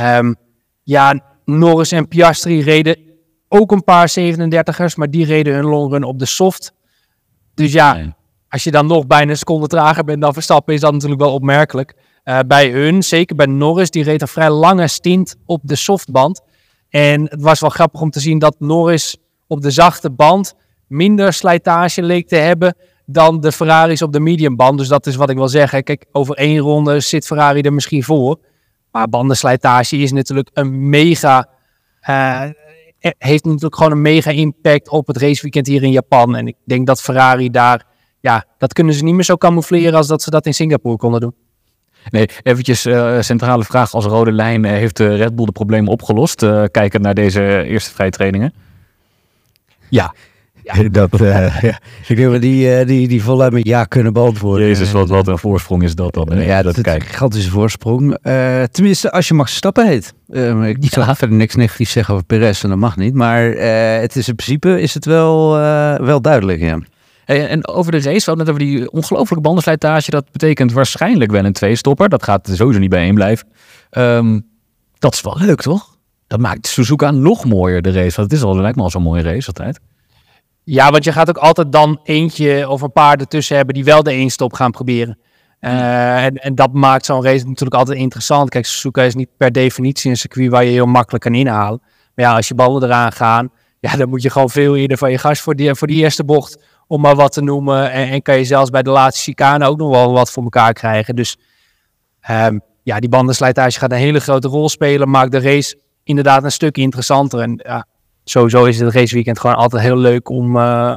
Um, 0.00 0.36
ja, 0.82 1.20
Norris 1.44 1.92
en 1.92 2.08
Piastri 2.08 2.62
reden 2.62 2.96
ook 3.48 3.72
een 3.72 3.84
paar 3.84 4.14
37ers, 4.20 4.94
maar 4.94 5.10
die 5.10 5.24
reden 5.24 5.54
hun 5.54 5.64
longrun 5.64 6.04
op 6.04 6.18
de 6.18 6.26
soft. 6.26 6.72
Dus 7.54 7.72
ja, 7.72 8.16
als 8.54 8.64
je 8.64 8.70
dan 8.70 8.86
nog 8.86 9.06
bijna 9.06 9.30
een 9.30 9.36
seconde 9.36 9.66
trager 9.66 10.04
bent 10.04 10.20
dan 10.20 10.32
Verstappen, 10.32 10.74
is 10.74 10.80
dat 10.80 10.92
natuurlijk 10.92 11.20
wel 11.20 11.32
opmerkelijk. 11.32 11.94
Uh, 12.24 12.38
bij 12.46 12.70
hun, 12.70 13.02
zeker 13.02 13.36
bij 13.36 13.46
Norris, 13.46 13.90
die 13.90 14.04
reed 14.04 14.20
een 14.22 14.28
vrij 14.28 14.50
lange 14.50 14.88
stint 14.88 15.36
op 15.46 15.60
de 15.62 15.74
softband. 15.74 16.40
En 16.88 17.22
het 17.22 17.42
was 17.42 17.60
wel 17.60 17.70
grappig 17.70 18.00
om 18.00 18.10
te 18.10 18.20
zien 18.20 18.38
dat 18.38 18.56
Norris 18.58 19.16
op 19.46 19.60
de 19.60 19.70
zachte 19.70 20.10
band 20.10 20.54
minder 20.86 21.32
slijtage 21.32 22.02
leek 22.02 22.28
te 22.28 22.36
hebben 22.36 22.76
dan 23.06 23.40
de 23.40 23.52
Ferraris 23.52 24.02
op 24.02 24.12
de 24.12 24.20
mediumband. 24.20 24.78
Dus 24.78 24.88
dat 24.88 25.06
is 25.06 25.16
wat 25.16 25.30
ik 25.30 25.36
wil 25.36 25.48
zeggen. 25.48 25.82
Kijk, 25.82 26.06
over 26.12 26.36
één 26.36 26.58
ronde 26.58 27.00
zit 27.00 27.26
Ferrari 27.26 27.60
er 27.60 27.72
misschien 27.72 28.04
voor. 28.04 28.38
Maar 28.90 29.08
bandenslijtage 29.08 29.96
is 29.96 30.12
natuurlijk 30.12 30.50
een 30.52 30.88
mega. 30.88 31.48
Uh, 32.08 32.42
heeft 33.18 33.44
natuurlijk 33.44 33.76
gewoon 33.76 33.92
een 33.92 34.02
mega 34.02 34.30
impact 34.30 34.88
op 34.88 35.06
het 35.06 35.16
raceweekend 35.16 35.66
hier 35.66 35.82
in 35.82 35.90
Japan. 35.90 36.36
En 36.36 36.46
ik 36.46 36.56
denk 36.64 36.86
dat 36.86 37.02
Ferrari 37.02 37.50
daar. 37.50 37.92
Ja, 38.24 38.44
dat 38.58 38.72
kunnen 38.72 38.94
ze 38.94 39.04
niet 39.04 39.14
meer 39.14 39.24
zo 39.24 39.36
camoufleren 39.36 39.94
als 39.94 40.06
dat 40.06 40.22
ze 40.22 40.30
dat 40.30 40.46
in 40.46 40.54
Singapore 40.54 40.96
konden 40.96 41.20
doen. 41.20 41.34
Nee, 42.10 42.28
eventjes 42.42 42.86
uh, 42.86 43.20
centrale 43.20 43.64
vraag 43.64 43.94
als 43.94 44.04
rode 44.04 44.32
lijn. 44.32 44.64
Uh, 44.64 44.70
heeft 44.70 44.98
Red 44.98 45.36
Bull 45.36 45.44
de 45.44 45.52
problemen 45.52 45.92
opgelost? 45.92 46.42
Uh, 46.42 46.64
kijken 46.70 47.00
naar 47.00 47.14
deze 47.14 47.62
eerste 47.62 47.90
vrije 47.90 48.10
trainingen. 48.10 48.54
Ja, 49.88 50.14
ja. 50.62 50.88
Dat, 50.88 51.20
uh, 51.20 51.60
ja. 51.60 51.78
Ik 52.06 52.16
denk 52.16 52.32
dat 52.32 52.40
die, 52.40 52.78
uh, 52.78 52.86
die, 52.86 53.08
die 53.08 53.22
voluit 53.22 53.52
met 53.52 53.66
ja 53.66 53.84
kunnen 53.84 54.12
beantwoorden. 54.12 54.66
Jezus, 54.66 54.92
wat, 54.92 55.08
wat 55.08 55.28
een 55.28 55.38
voorsprong 55.38 55.82
is 55.82 55.94
dat 55.94 56.14
dan. 56.14 56.40
Ja, 56.40 56.62
dat 56.62 56.76
is 56.76 56.84
een 56.92 57.00
gigantische 57.00 57.50
voorsprong. 57.50 58.18
Uh, 58.22 58.62
tenminste, 58.62 59.12
als 59.12 59.28
je 59.28 59.34
Max 59.34 59.54
Stappen 59.54 59.86
heet. 59.86 60.14
ik 60.28 60.76
ja. 60.80 60.88
zal 60.88 61.14
verder 61.14 61.36
niks 61.36 61.54
negatiefs 61.54 61.92
zeggen 61.92 62.14
over 62.14 62.26
Perez 62.26 62.62
en 62.62 62.68
dat 62.68 62.78
mag 62.78 62.96
niet. 62.96 63.14
Maar 63.14 63.42
het 64.00 64.16
is 64.16 64.28
in 64.28 64.34
principe 64.34 64.80
is 64.80 64.94
het 64.94 65.04
wel, 65.04 65.50
wel 65.98 66.20
duidelijk, 66.20 66.60
ja. 66.60 66.78
En 67.24 67.68
over 67.68 67.92
de 67.92 68.00
race, 68.00 68.24
we 68.24 68.24
hadden 68.24 68.46
net 68.46 68.54
over 68.54 68.66
die 68.66 68.90
ongelofelijke 68.90 69.40
bandenslijtage. 69.40 70.10
Dat 70.10 70.32
betekent 70.32 70.72
waarschijnlijk 70.72 71.30
wel 71.30 71.44
een 71.44 71.52
twee-stopper. 71.52 72.08
Dat 72.08 72.22
gaat 72.22 72.50
sowieso 72.52 72.80
niet 72.80 72.90
bijeen 72.90 73.14
blijven. 73.14 73.48
Um, 73.90 74.46
dat 74.98 75.14
is 75.14 75.20
wel 75.20 75.36
leuk, 75.38 75.60
toch? 75.60 75.96
Dat 76.26 76.40
maakt 76.40 76.66
Suzuka 76.66 77.10
nog 77.10 77.44
mooier, 77.44 77.82
de 77.82 77.92
race. 77.92 78.16
Want 78.16 78.30
het 78.30 78.32
is 78.32 78.42
al, 78.42 78.56
lijkt 78.56 78.76
me 78.76 78.82
al 78.82 78.90
zo'n 78.90 79.02
mooie 79.02 79.22
race 79.22 79.46
altijd. 79.46 79.80
Ja, 80.64 80.90
want 80.90 81.04
je 81.04 81.12
gaat 81.12 81.28
ook 81.28 81.38
altijd 81.38 81.72
dan 81.72 82.00
eentje 82.04 82.68
of 82.68 82.82
een 82.82 82.92
paar 82.92 83.16
ertussen 83.18 83.56
hebben 83.56 83.74
die 83.74 83.84
wel 83.84 84.02
de 84.02 84.12
eenstop 84.12 84.52
gaan 84.52 84.70
proberen. 84.70 85.18
Uh, 85.60 86.24
en, 86.24 86.34
en, 86.34 86.54
dat 86.54 86.72
maakt 86.72 87.04
zo'n 87.04 87.24
race 87.24 87.44
natuurlijk 87.44 87.74
altijd 87.74 87.98
interessant. 87.98 88.48
Kijk, 88.48 88.66
Suzuka 88.66 89.02
is 89.02 89.14
niet 89.14 89.28
per 89.36 89.52
definitie 89.52 90.10
een 90.10 90.16
circuit 90.16 90.50
waar 90.50 90.64
je 90.64 90.70
heel 90.70 90.86
makkelijk 90.86 91.24
kan 91.24 91.34
inhalen. 91.34 91.80
Maar 92.14 92.24
ja, 92.24 92.34
als 92.34 92.48
je 92.48 92.54
ballen 92.54 92.82
eraan 92.82 93.12
gaan, 93.12 93.50
ja, 93.80 93.96
dan 93.96 94.08
moet 94.08 94.22
je 94.22 94.30
gewoon 94.30 94.50
veel 94.50 94.76
eerder 94.76 94.98
van 94.98 95.10
je 95.10 95.18
gas 95.18 95.40
voor 95.40 95.54
die, 95.56 95.74
voor 95.74 95.86
die 95.86 95.96
eerste 95.96 96.24
bocht, 96.24 96.62
om 96.86 97.00
maar 97.00 97.14
wat 97.14 97.32
te 97.32 97.42
noemen. 97.42 97.90
En, 97.90 98.22
kan 98.22 98.36
je 98.36 98.44
zelfs 98.44 98.70
bij 98.70 98.82
de 98.82 98.90
laatste 98.90 99.22
chicane 99.22 99.66
ook 99.66 99.78
nog 99.78 99.90
wel 99.90 100.12
wat 100.12 100.30
voor 100.30 100.42
elkaar 100.42 100.72
krijgen. 100.72 101.16
Dus 101.16 101.36
um, 102.30 102.60
ja, 102.82 103.00
die 103.00 103.08
bandenslijtage 103.08 103.78
gaat 103.78 103.92
een 103.92 103.98
hele 103.98 104.20
grote 104.20 104.48
rol 104.48 104.68
spelen, 104.68 105.10
maakt 105.10 105.32
de 105.32 105.40
race 105.40 105.78
inderdaad 106.04 106.44
een 106.44 106.52
stuk 106.52 106.76
interessanter. 106.76 107.40
En 107.40 107.60
ja, 107.64 107.86
sowieso 108.24 108.64
is 108.64 108.80
het 108.80 108.94
raceweekend 108.94 109.38
gewoon 109.38 109.56
altijd 109.56 109.82
heel 109.82 109.96
leuk 109.96 110.28
om, 110.28 110.56
uh, 110.56 110.96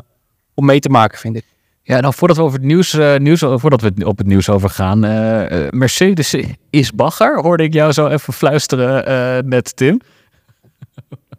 om 0.53 0.65
mee 0.65 0.79
te 0.79 0.89
maken, 0.89 1.17
vind 1.17 1.35
ik. 1.35 1.45
Ja, 1.83 1.99
nou 1.99 2.13
voordat 2.13 2.37
we 2.37 2.43
over 2.43 2.57
het 2.57 2.67
nieuws, 2.67 2.93
uh, 2.93 3.15
nieuws 3.15 3.39
voordat 3.39 3.81
we 3.81 4.05
op 4.05 4.17
het 4.17 4.27
nieuws 4.27 4.49
overgaan, 4.49 5.05
uh, 5.05 5.69
Mercedes 5.69 6.35
is 6.69 6.91
bagger, 6.91 7.41
hoorde 7.41 7.63
ik 7.63 7.73
jou 7.73 7.91
zo 7.91 8.07
even 8.07 8.33
fluisteren 8.33 9.47
met 9.47 9.75
Tim. 9.75 10.01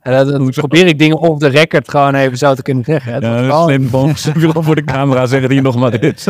En 0.09 0.27
dan 0.27 0.51
probeer 0.51 0.87
ik 0.87 0.99
dingen 0.99 1.19
op 1.19 1.41
de 1.41 1.49
record 1.49 1.91
gewoon 1.91 2.15
even 2.15 2.39
zo 2.39 2.55
te 2.55 2.63
kunnen 2.63 2.85
zeggen. 2.85 3.13
Het 3.13 3.23
ja, 3.23 3.63
slim 3.63 3.91
bonus. 3.91 4.25
wil 4.35 4.63
voor 4.63 4.75
de 4.75 4.85
camera 4.85 5.27
zeggen 5.27 5.49
die 5.49 5.61
nog 5.61 5.77
maar 5.77 6.03
is. 6.03 6.27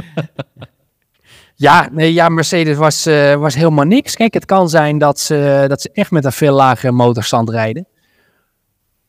Ja, 1.54 1.88
nee, 1.92 2.12
ja, 2.12 2.28
Mercedes 2.28 2.76
was, 2.76 3.06
uh, 3.06 3.34
was 3.34 3.54
helemaal 3.54 3.84
niks. 3.84 4.14
Kijk, 4.14 4.34
het 4.34 4.44
kan 4.44 4.68
zijn 4.68 4.98
dat 4.98 5.20
ze, 5.20 5.64
dat 5.68 5.80
ze 5.80 5.90
echt 5.92 6.10
met 6.10 6.24
een 6.24 6.32
veel 6.32 6.54
lagere 6.54 6.92
motorstand 6.92 7.50
rijden. 7.50 7.86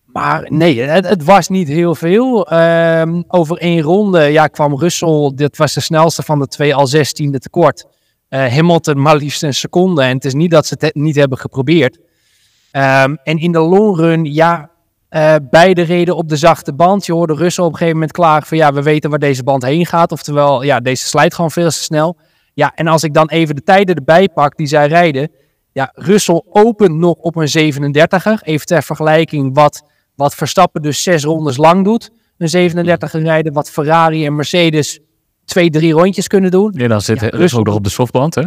Maar 0.05 0.45
nee, 0.49 0.81
het, 0.81 1.07
het, 1.07 1.23
was 1.23 1.47
niet 1.47 1.67
heel 1.67 1.95
veel. 1.95 2.53
Um, 2.53 3.23
over 3.27 3.57
één 3.57 3.81
ronde 3.81 4.21
ja, 4.21 4.47
kwam 4.47 4.79
Russell, 4.79 5.31
dit 5.35 5.57
was 5.57 5.73
de 5.73 5.81
snelste 5.81 6.23
van 6.23 6.39
de 6.39 6.47
twee, 6.47 6.75
al 6.75 6.87
zestiende 6.87 7.39
tekort. 7.39 7.85
Uh, 8.29 8.47
Hamilton 8.47 9.01
maar 9.01 9.15
liefst 9.15 9.43
een 9.43 9.53
seconde. 9.53 10.01
En 10.01 10.15
het 10.15 10.25
is 10.25 10.33
niet 10.33 10.51
dat 10.51 10.65
ze 10.65 10.75
het 10.79 10.95
niet 10.95 11.15
hebben 11.15 11.37
geprobeerd. 11.37 11.99
Um, 12.71 13.17
en 13.23 13.37
in 13.37 13.51
de 13.51 13.59
longrun, 13.59 14.25
ja, 14.25 14.69
uh, 15.09 15.35
beide 15.49 15.81
reden 15.81 16.15
op 16.15 16.29
de 16.29 16.35
zachte 16.35 16.73
band. 16.73 17.05
Je 17.05 17.13
hoorde 17.13 17.33
Russell 17.33 17.63
op 17.63 17.71
een 17.71 17.77
gegeven 17.77 17.99
moment 17.99 18.15
klagen 18.15 18.47
van 18.47 18.57
ja, 18.57 18.73
we 18.73 18.81
weten 18.81 19.09
waar 19.09 19.19
deze 19.19 19.43
band 19.43 19.63
heen 19.63 19.85
gaat. 19.85 20.11
Oftewel, 20.11 20.63
ja, 20.63 20.79
deze 20.79 21.07
slijt 21.07 21.33
gewoon 21.33 21.51
veel 21.51 21.69
te 21.69 21.83
snel. 21.83 22.17
Ja, 22.53 22.71
en 22.75 22.87
als 22.87 23.03
ik 23.03 23.13
dan 23.13 23.29
even 23.29 23.55
de 23.55 23.63
tijden 23.63 23.95
erbij 23.95 24.29
pak 24.29 24.57
die 24.57 24.67
zij 24.67 24.87
rijden. 24.87 25.31
Ja, 25.71 25.91
Russell 25.93 26.43
opent 26.49 26.95
nog 26.95 27.15
op 27.15 27.35
een 27.35 27.73
37er. 27.73 28.43
Even 28.43 28.65
ter 28.65 28.83
vergelijking 28.83 29.55
wat 29.55 29.83
wat 30.19 30.35
Verstappen 30.35 30.81
dus 30.81 31.03
zes 31.03 31.23
rondes 31.23 31.57
lang 31.57 31.83
doet. 31.83 32.11
Een 32.37 32.49
37 32.49 33.11
rijden, 33.11 33.53
wat 33.53 33.69
Ferrari 33.69 34.25
en 34.25 34.35
Mercedes 34.35 34.99
twee, 35.45 35.69
drie 35.69 35.93
rondjes 35.93 36.27
kunnen 36.27 36.51
doen. 36.51 36.73
Ja, 36.75 36.87
dan 36.87 37.01
zit 37.01 37.19
ja, 37.19 37.27
Russell 37.27 37.59
ook 37.59 37.65
nog 37.65 37.75
op 37.75 37.83
de 37.83 37.89
softband, 37.89 38.35
hè? 38.35 38.43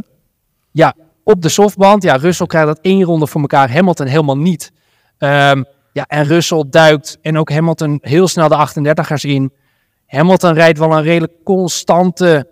Ja, 0.71 0.95
op 1.25 1.43
de 1.43 1.49
softband. 1.49 2.02
Ja, 2.02 2.17
Russell 2.17 2.47
krijgt 2.47 2.67
dat 2.67 2.79
één 2.81 3.02
ronde 3.02 3.26
voor 3.26 3.41
elkaar, 3.41 3.73
Hamilton 3.73 4.07
helemaal 4.07 4.38
niet. 4.38 4.73
Um, 5.19 5.64
ja, 5.93 6.07
en 6.07 6.25
Russell 6.25 6.64
duikt 6.71 7.19
en 7.23 7.38
ook 7.38 7.50
Hamilton 7.50 7.99
heel 8.02 8.29
snel 8.29 8.49
de 8.49 8.69
38ers 8.69 9.29
in. 9.29 9.52
Hamilton 10.07 10.55
rijdt 10.55 10.79
wel 10.79 10.93
een 10.93 11.02
redelijk 11.02 11.33
constante 11.45 12.49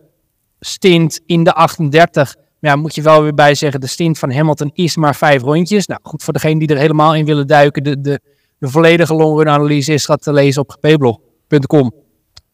stint 0.60 1.20
in 1.26 1.44
de 1.44 1.52
38. 1.52 2.34
Maar 2.60 2.70
ja, 2.70 2.76
moet 2.76 2.94
je 2.94 3.02
wel 3.02 3.22
weer 3.22 3.34
bij 3.34 3.54
zeggen, 3.54 3.80
de 3.80 3.86
stint 3.86 4.18
van 4.18 4.32
Hamilton 4.32 4.70
is 4.74 4.96
maar 4.96 5.14
vijf 5.14 5.42
rondjes. 5.42 5.86
Nou 5.86 6.00
goed, 6.02 6.22
voor 6.22 6.32
degene 6.32 6.58
die 6.58 6.68
er 6.68 6.76
helemaal 6.76 7.14
in 7.14 7.24
willen 7.24 7.46
duiken, 7.46 7.82
de, 7.82 8.00
de, 8.00 8.20
de 8.58 8.68
volledige 8.68 9.14
longrun 9.14 9.48
analyse 9.48 9.92
is 9.92 10.04
gaat 10.04 10.22
te 10.22 10.32
lezen 10.32 10.62
op 10.62 10.70
gpblog.com. 10.70 11.92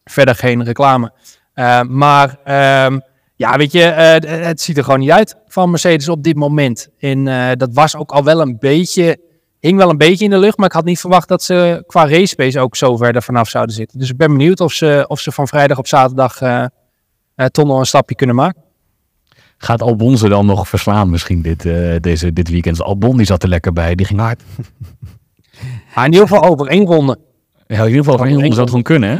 Verder 0.03 0.35
geen 0.35 0.63
reclame. 0.63 1.11
Uh, 1.55 1.81
maar 1.81 2.39
um, 2.85 3.01
ja, 3.37 3.57
weet 3.57 3.71
je, 3.71 3.79
uh, 4.25 4.45
het 4.45 4.61
ziet 4.61 4.77
er 4.77 4.83
gewoon 4.83 4.99
niet 4.99 5.11
uit 5.11 5.35
van 5.47 5.69
Mercedes 5.69 6.09
op 6.09 6.23
dit 6.23 6.35
moment. 6.35 6.89
En 6.99 7.25
uh, 7.25 7.51
dat 7.53 7.69
was 7.73 7.95
ook 7.95 8.11
al 8.11 8.23
wel 8.23 8.41
een 8.41 8.57
beetje, 8.59 9.17
hing 9.59 9.77
wel 9.77 9.89
een 9.89 9.97
beetje 9.97 10.23
in 10.23 10.31
de 10.31 10.37
lucht. 10.37 10.57
Maar 10.57 10.67
ik 10.67 10.73
had 10.73 10.85
niet 10.85 10.99
verwacht 10.99 11.27
dat 11.27 11.43
ze 11.43 11.83
qua 11.87 12.07
race 12.07 12.35
pace 12.35 12.59
ook 12.59 12.75
zo 12.75 12.97
verder 12.97 13.21
vanaf 13.21 13.49
zouden 13.49 13.75
zitten. 13.75 13.99
Dus 13.99 14.09
ik 14.09 14.17
ben 14.17 14.31
benieuwd 14.31 14.59
of 14.59 14.73
ze, 14.73 15.05
of 15.07 15.19
ze 15.19 15.31
van 15.31 15.47
vrijdag 15.47 15.77
op 15.77 15.87
zaterdag 15.87 16.37
toch 17.51 17.65
nog 17.65 17.79
een 17.79 17.85
stapje 17.85 18.15
kunnen 18.15 18.35
maken. 18.35 18.65
Gaat 19.57 19.81
Albon 19.81 20.17
ze 20.17 20.29
dan 20.29 20.45
nog 20.45 20.67
verslaan 20.67 21.09
misschien 21.09 21.41
dit, 21.41 21.65
eh, 21.65 21.95
deze, 21.99 22.33
dit 22.33 22.49
weekend? 22.49 22.81
Albon 22.81 23.17
die 23.17 23.25
zat 23.25 23.43
er 23.43 23.49
lekker 23.49 23.73
bij, 23.73 23.95
die 23.95 24.05
ging 24.05 24.19
hard. 24.19 24.43
Maar 25.95 26.05
in 26.05 26.11
ieder 26.11 26.27
geval 26.27 26.49
over 26.49 26.67
één 26.67 26.85
ronde. 26.85 27.19
Ja, 27.67 27.77
in 27.77 27.85
ieder 27.85 28.03
geval 28.03 28.17
voor 28.17 28.25
één 28.25 28.33
ronde 28.33 28.49
zou 28.49 28.59
het 28.59 28.69
gewoon 28.69 28.83
kunnen, 28.83 29.09
hè? 29.09 29.17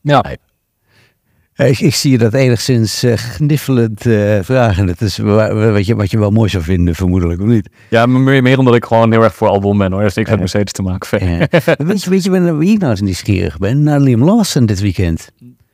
Ja. 0.00 0.24
Ik, 1.66 1.80
ik 1.80 1.94
zie 1.94 2.10
je 2.10 2.18
dat 2.18 2.34
enigszins 2.34 3.02
eh, 3.02 3.12
gniffelend 3.16 4.06
eh, 4.06 4.38
vragen. 4.42 4.86
Dat 4.86 5.00
is 5.00 5.18
wa- 5.18 5.54
wa- 5.54 5.70
wat 5.72 5.86
je, 5.86 5.94
wat 5.94 6.10
je 6.10 6.18
wel 6.18 6.30
mooi 6.30 6.48
zou 6.48 6.62
vinden, 6.62 6.94
vermoedelijk, 6.94 7.40
of 7.40 7.46
niet? 7.46 7.68
Ja, 7.90 8.06
maar 8.06 8.20
meer, 8.20 8.42
meer 8.42 8.58
omdat 8.58 8.74
ik 8.74 8.84
gewoon 8.84 9.12
heel 9.12 9.22
erg 9.22 9.34
voor 9.34 9.48
Albon 9.48 9.78
ben, 9.78 9.92
hoor. 9.92 10.02
Is 10.02 10.14
niks 10.14 10.30
met 10.30 10.38
Mercedes 10.38 10.72
te 10.72 10.82
maken. 10.82 11.26
Ja. 11.28 11.38
weet, 11.78 12.02
je, 12.02 12.10
weet 12.10 12.24
je 12.24 12.56
wie 12.56 12.72
ik 12.72 12.78
nou 12.78 12.90
eens 12.90 13.00
nieuwsgierig 13.00 13.58
ben? 13.58 13.82
Naar 13.82 14.00
Liam 14.00 14.24
Lawson 14.24 14.66
dit 14.66 14.80
weekend. 14.80 15.30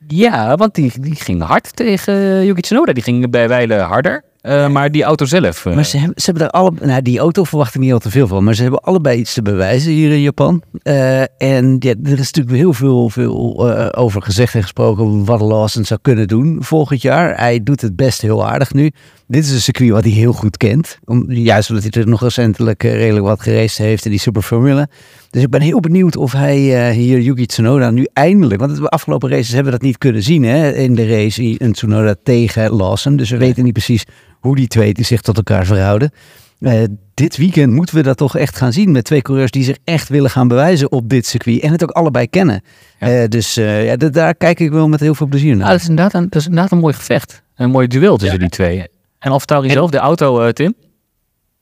Ja, 0.07 0.55
want 0.55 0.75
die, 0.75 0.91
die 0.99 1.15
ging 1.15 1.41
hard 1.43 1.75
tegen 1.75 2.45
Yuki 2.45 2.61
Tsunoda. 2.61 2.93
Die 2.93 3.03
ging 3.03 3.29
bij 3.29 3.47
wijlen 3.47 3.79
harder. 3.83 4.23
Eh, 4.45 4.67
maar 4.67 4.91
die 4.91 5.03
auto 5.03 5.25
zelf... 5.25 5.65
eh, 5.65 5.75
Maar 5.75 5.85
ze 5.85 5.97
hebben, 5.97 6.21
ze 6.21 6.25
hebben 6.25 6.43
daar 6.43 6.61
alle, 6.61 6.71
nou, 6.81 7.01
die 7.01 7.19
auto 7.19 7.43
verwacht 7.43 7.75
ik 7.75 7.81
niet 7.81 7.93
al 7.93 7.99
te 7.99 8.09
veel 8.09 8.27
van, 8.27 8.43
maar 8.43 8.55
ze 8.55 8.61
hebben 8.61 8.79
allebei 8.79 9.19
iets 9.19 9.33
te 9.33 9.41
bewijzen 9.41 9.91
hier 9.91 10.11
in 10.11 10.21
Japan. 10.21 10.61
Eh, 10.81 11.21
en 11.37 11.75
ja, 11.79 11.93
er 12.03 12.19
is 12.19 12.31
natuurlijk 12.31 12.55
heel 12.55 12.73
veel, 12.73 13.09
veel 13.09 13.69
over 13.95 14.21
gezegd 14.21 14.55
en 14.55 14.61
gesproken 14.61 15.25
wat 15.25 15.41
Lawson 15.41 15.85
zou 15.85 15.99
kunnen 16.03 16.27
doen 16.27 16.57
volgend 16.59 17.01
jaar. 17.01 17.37
Hij 17.37 17.63
doet 17.63 17.81
het 17.81 17.95
best 17.95 18.21
heel 18.21 18.47
aardig 18.47 18.73
nu. 18.73 18.91
Dit 19.27 19.43
is 19.43 19.51
een 19.51 19.61
circuit 19.61 19.89
wat 19.89 20.03
hij 20.03 20.13
heel 20.13 20.33
goed 20.33 20.57
kent, 20.57 20.99
juist 21.27 21.69
omdat 21.69 21.85
hij 21.93 22.01
er 22.01 22.07
nog 22.09 22.21
recentelijk 22.21 22.83
redelijk 22.83 23.25
wat 23.25 23.41
geraced 23.41 23.85
heeft 23.85 24.05
in 24.05 24.11
die 24.11 24.19
Superformule. 24.19 24.87
Dus 25.29 25.41
ik 25.43 25.49
ben 25.49 25.61
heel 25.61 25.79
benieuwd 25.79 26.15
of 26.15 26.31
hij 26.31 26.91
hier 26.93 27.19
Yuki 27.19 27.45
Tsunoda 27.45 27.89
nu 27.89 28.07
eindelijk, 28.13 28.59
want 28.59 28.75
de 28.75 28.89
afgelopen 28.89 29.29
races 29.29 29.47
hebben 29.47 29.65
we 29.65 29.77
dat 29.77 29.87
niet 29.87 29.97
kunnen 29.97 30.23
zien 30.23 30.43
hè, 30.43 30.71
in 30.73 30.95
de 30.95 31.07
race, 31.07 31.55
een 31.57 31.73
Tsunoda 31.73 32.15
tegen 32.23 32.71
Lawson. 32.71 33.15
Dus 33.15 33.29
we 33.29 33.37
weten 33.37 33.63
niet 33.63 33.73
precies 33.73 34.03
hoe 34.45 34.55
die 34.55 34.67
twee 34.67 34.95
zich 34.99 35.21
tot 35.21 35.37
elkaar 35.37 35.65
verhouden. 35.65 36.11
Eh, 36.59 36.83
dit 37.13 37.37
weekend 37.37 37.73
moeten 37.73 37.95
we 37.95 38.01
dat 38.03 38.17
toch 38.17 38.37
echt 38.37 38.55
gaan 38.55 38.73
zien 38.73 38.91
met 38.91 39.03
twee 39.03 39.21
coureurs 39.21 39.51
die 39.51 39.63
zich 39.63 39.77
echt 39.83 40.09
willen 40.09 40.29
gaan 40.29 40.47
bewijzen 40.47 40.91
op 40.91 41.09
dit 41.09 41.25
circuit 41.25 41.61
en 41.61 41.71
het 41.71 41.83
ook 41.83 41.89
allebei 41.89 42.27
kennen. 42.27 42.61
Ja. 42.99 43.07
Eh, 43.07 43.27
dus 43.27 43.57
eh, 43.57 43.85
ja, 43.85 43.95
daar 43.95 44.35
kijk 44.35 44.59
ik 44.59 44.71
wel 44.71 44.87
met 44.87 44.99
heel 44.99 45.15
veel 45.15 45.27
plezier 45.27 45.51
Ah, 45.53 45.57
naar. 45.59 45.69
dat, 45.69 45.79
is 45.79 45.87
inderdaad 45.89 46.13
een, 46.13 46.29
dat 46.29 46.41
is 46.41 46.45
inderdaad 46.47 46.71
een 46.71 46.77
mooi 46.77 46.93
gevecht. 46.93 47.43
Een 47.55 47.69
mooi 47.69 47.87
duel 47.87 48.17
tussen 48.17 48.39
die 48.39 48.49
twee. 48.49 48.87
En 49.19 49.31
AlphaTauri 49.31 49.69
zelf, 49.69 49.89
de 49.89 49.97
auto, 49.97 50.41
eh, 50.41 50.49
Tim? 50.49 50.73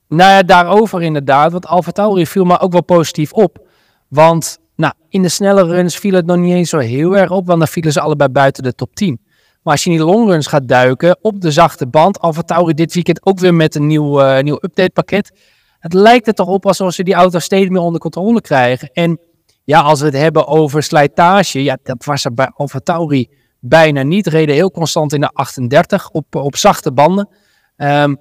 Nou 0.07 0.31
ja, 0.31 0.43
daarover 0.43 1.01
inderdaad. 1.01 1.51
Want 1.51 1.67
Alfa 1.67 1.91
Tauri 1.91 2.27
viel 2.27 2.45
me 2.45 2.59
ook 2.59 2.71
wel 2.71 2.83
positief 2.83 3.31
op. 3.31 3.67
Want 4.07 4.59
nou, 4.75 4.93
in 5.09 5.21
de 5.21 5.29
snelle 5.29 5.63
runs 5.65 5.97
viel 5.97 6.13
het 6.13 6.25
nog 6.25 6.37
niet 6.37 6.53
eens 6.53 6.69
zo 6.69 6.77
heel 6.77 7.17
erg 7.17 7.29
op. 7.31 7.45
Want 7.47 7.59
dan 7.59 7.67
vielen 7.67 7.91
ze 7.91 7.99
allebei 7.99 8.29
buiten 8.29 8.63
de 8.63 8.75
top 8.75 8.95
10. 8.95 9.19
Maar 9.63 9.73
als 9.73 9.83
je 9.83 9.89
in 9.89 9.95
die 9.95 10.05
longruns 10.05 10.47
gaat 10.47 10.67
duiken 10.67 11.17
op 11.21 11.41
de 11.41 11.51
zachte 11.51 11.87
band. 11.87 12.19
Alfa 12.19 12.41
Tauri 12.41 12.73
dit 12.73 12.93
weekend 12.93 13.25
ook 13.25 13.39
weer 13.39 13.53
met 13.53 13.75
een 13.75 13.87
nieuw, 13.87 14.21
eh, 14.21 14.43
nieuw 14.43 14.57
updatepakket. 14.61 15.31
Het 15.79 15.93
lijkt 15.93 16.27
er 16.27 16.33
toch 16.33 16.47
op 16.47 16.65
alsof 16.65 16.93
ze 16.93 17.03
die 17.03 17.13
auto 17.13 17.39
steeds 17.39 17.69
meer 17.69 17.81
onder 17.81 17.99
controle 17.99 18.41
krijgen. 18.41 18.89
En 18.93 19.19
ja, 19.63 19.81
als 19.81 19.99
we 19.99 20.05
het 20.05 20.15
hebben 20.15 20.47
over 20.47 20.83
slijtage. 20.83 21.63
Ja, 21.63 21.77
dat 21.83 22.05
was 22.05 22.25
er 22.25 22.33
bij 22.33 22.51
Alfa 22.55 22.79
Tauri 22.79 23.29
bijna 23.59 24.01
niet. 24.01 24.27
Reden 24.27 24.55
heel 24.55 24.71
constant 24.71 25.13
in 25.13 25.21
de 25.21 25.29
38 25.29 26.09
op, 26.09 26.35
op 26.35 26.55
zachte 26.55 26.91
banden. 26.91 27.29
Ehm, 27.75 28.15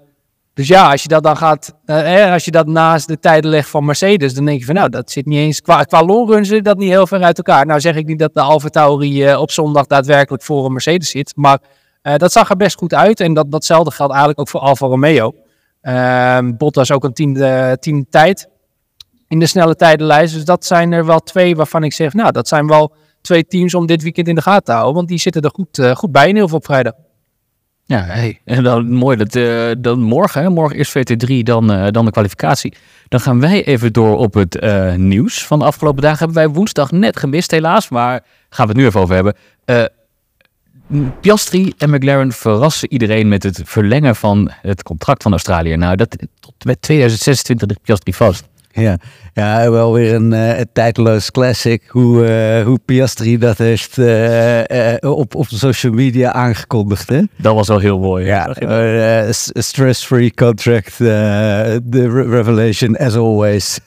dus 0.54 0.68
ja, 0.68 0.90
als 0.90 1.02
je 1.02 1.08
dat 1.08 1.22
dan 1.22 1.36
gaat, 1.36 1.74
eh, 1.84 2.24
eh, 2.24 2.32
als 2.32 2.44
je 2.44 2.50
dat 2.50 2.66
naast 2.66 3.08
de 3.08 3.18
tijden 3.18 3.50
legt 3.50 3.68
van 3.68 3.84
Mercedes, 3.84 4.34
dan 4.34 4.44
denk 4.44 4.58
je 4.58 4.64
van 4.64 4.74
nou, 4.74 4.88
dat 4.88 5.10
zit 5.10 5.26
niet 5.26 5.38
eens, 5.38 5.60
qua, 5.60 5.82
qua 5.82 6.04
longrun 6.04 6.44
zit 6.44 6.64
dat 6.64 6.78
niet 6.78 6.90
heel 6.90 7.06
ver 7.06 7.22
uit 7.22 7.36
elkaar. 7.36 7.66
Nou 7.66 7.80
zeg 7.80 7.94
ik 7.94 8.06
niet 8.06 8.18
dat 8.18 8.34
de 8.34 8.40
Alfa 8.40 8.68
Tauri 8.68 9.24
eh, 9.24 9.40
op 9.40 9.50
zondag 9.50 9.86
daadwerkelijk 9.86 10.42
voor 10.42 10.64
een 10.64 10.72
Mercedes 10.72 11.10
zit, 11.10 11.32
maar 11.36 11.58
eh, 12.02 12.16
dat 12.16 12.32
zag 12.32 12.50
er 12.50 12.56
best 12.56 12.76
goed 12.76 12.94
uit 12.94 13.20
en 13.20 13.34
dat, 13.34 13.50
datzelfde 13.50 13.90
geldt 13.90 14.12
eigenlijk 14.12 14.40
ook 14.40 14.48
voor 14.48 14.60
Alfa 14.60 14.86
Romeo. 14.86 15.34
Ehm 15.80 16.56
Bottas 16.56 16.92
ook 16.92 17.04
een 17.04 17.12
tiende, 17.12 17.76
tiende 17.80 18.06
tijd 18.10 18.48
in 19.28 19.38
de 19.38 19.46
snelle 19.46 19.76
tijdenlijst, 19.76 20.34
dus 20.34 20.44
dat 20.44 20.64
zijn 20.64 20.92
er 20.92 21.06
wel 21.06 21.20
twee 21.20 21.56
waarvan 21.56 21.84
ik 21.84 21.92
zeg, 21.92 22.12
nou, 22.12 22.32
dat 22.32 22.48
zijn 22.48 22.66
wel 22.66 22.94
twee 23.20 23.46
teams 23.46 23.74
om 23.74 23.86
dit 23.86 24.02
weekend 24.02 24.28
in 24.28 24.34
de 24.34 24.42
gaten 24.42 24.64
te 24.64 24.72
houden, 24.72 24.94
want 24.94 25.08
die 25.08 25.18
zitten 25.18 25.42
er 25.42 25.50
goed, 25.50 25.78
eh, 25.78 25.94
goed 25.94 26.12
bij 26.12 26.28
in 26.28 26.34
heel 26.34 26.48
veel 26.48 26.56
op 26.56 26.64
vrijdag. 26.64 26.92
Ja, 27.92 28.04
hey. 28.04 28.40
en 28.44 28.62
dan 28.70 28.92
mooi 28.92 29.16
dat 29.16 29.36
eh, 29.36 29.70
dan 29.78 30.00
morgen, 30.00 30.52
morgen 30.52 30.78
is 30.78 30.88
VT3, 30.88 31.42
dan, 31.42 31.72
eh, 31.72 31.86
dan 31.90 32.04
de 32.04 32.10
kwalificatie. 32.10 32.74
Dan 33.08 33.20
gaan 33.20 33.40
wij 33.40 33.64
even 33.64 33.92
door 33.92 34.16
op 34.16 34.34
het 34.34 34.58
eh, 34.58 34.94
nieuws 34.94 35.46
van 35.46 35.58
de 35.58 35.64
afgelopen 35.64 36.02
dagen. 36.02 36.18
Hebben 36.18 36.36
wij 36.36 36.48
woensdag 36.48 36.90
net 36.90 37.18
gemist, 37.18 37.50
helaas, 37.50 37.88
maar 37.88 38.24
gaan 38.48 38.66
we 38.66 38.72
het 38.72 38.80
nu 38.80 38.86
even 38.86 39.00
over 39.00 39.14
hebben. 39.14 39.34
Piastri 41.20 41.72
en 41.78 41.90
McLaren 41.90 42.32
verrassen 42.32 42.92
iedereen 42.92 43.28
met 43.28 43.42
het 43.42 43.60
verlengen 43.64 44.16
van 44.16 44.50
het 44.62 44.82
contract 44.82 45.22
van 45.22 45.32
Australië. 45.32 45.76
Nou, 45.76 45.96
dat 45.96 46.16
tot 46.40 46.54
met 46.64 46.82
2026 46.82 47.68
ligt 47.68 47.82
Piastri 47.82 48.14
vast. 48.14 48.48
Ja, 48.72 48.96
ja 49.32 49.70
wel 49.70 49.92
weer 49.92 50.14
een, 50.14 50.32
eh, 50.32 50.60
tijdloos 50.72 51.30
classic. 51.30 51.82
Hoe, 51.88 52.24
eh, 52.26 52.64
hoe 52.64 52.78
Piastri 52.84 53.38
dat 53.38 53.58
heeft 53.58 53.98
eh, 53.98 54.94
op, 55.00 55.34
op 55.34 55.46
social 55.48 55.92
media 55.92 56.32
aangekondigd. 56.32 57.08
Hè? 57.08 57.20
Dat 57.36 57.54
was 57.54 57.68
wel 57.68 57.78
heel 57.78 57.98
mooi. 57.98 58.26
Ja, 58.26 58.54
stress-free 59.52 60.34
contract. 60.34 60.96
The 60.96 61.80
re- 61.90 62.28
revelation 62.28 62.96
as 62.96 63.14
always. 63.16 63.78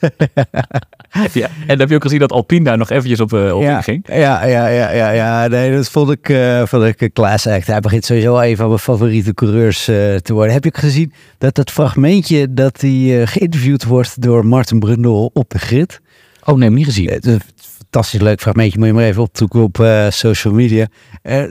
Ja, 1.32 1.48
En 1.66 1.78
heb 1.78 1.88
je 1.88 1.94
ook 1.94 2.02
gezien 2.02 2.18
dat 2.18 2.32
Alpine 2.32 2.64
daar 2.64 2.78
nog 2.78 2.90
eventjes 2.90 3.20
op, 3.20 3.32
op 3.32 3.62
ja, 3.62 3.80
ging. 3.80 4.04
ja, 4.08 4.44
ja, 4.44 4.66
ja, 4.68 4.90
ja, 4.90 5.10
ja. 5.10 5.46
Nee, 5.46 5.72
dat 5.74 5.88
vond 5.88 6.10
ik, 6.10 6.36
vond 6.64 6.84
ik 6.84 7.00
een 7.00 7.12
class 7.12 7.46
act. 7.46 7.66
Hij 7.66 7.80
begint 7.80 8.04
sowieso 8.04 8.38
een 8.38 8.56
van 8.56 8.66
mijn 8.66 8.78
favoriete 8.78 9.34
coureurs 9.34 9.84
te 9.84 10.22
worden. 10.32 10.52
Heb 10.52 10.64
je 10.64 10.70
ook 10.74 10.78
gezien 10.78 11.12
dat 11.38 11.54
dat 11.54 11.70
fragmentje 11.70 12.52
dat 12.54 12.80
hij 12.80 13.26
geïnterviewd 13.26 13.84
wordt 13.84 14.22
door 14.22 14.46
Martin 14.46 14.75
Brundle 14.78 15.30
op 15.32 15.50
de 15.50 15.58
grid? 15.58 16.00
Oh 16.44 16.56
nee, 16.56 16.70
niet 16.70 16.84
gezien. 16.84 17.08
Het 17.08 17.26
is 17.26 17.32
een 17.32 17.40
fantastisch 17.56 18.20
leuk 18.20 18.40
fragmentje. 18.40 18.78
Moet 18.78 18.86
je 18.86 18.92
maar 18.92 19.04
even 19.04 19.22
opzoeken 19.22 19.62
op 19.62 19.80
eh, 19.80 20.10
social 20.10 20.54
media. 20.54 20.86
Eh, 21.22 21.42
eh, 21.42 21.48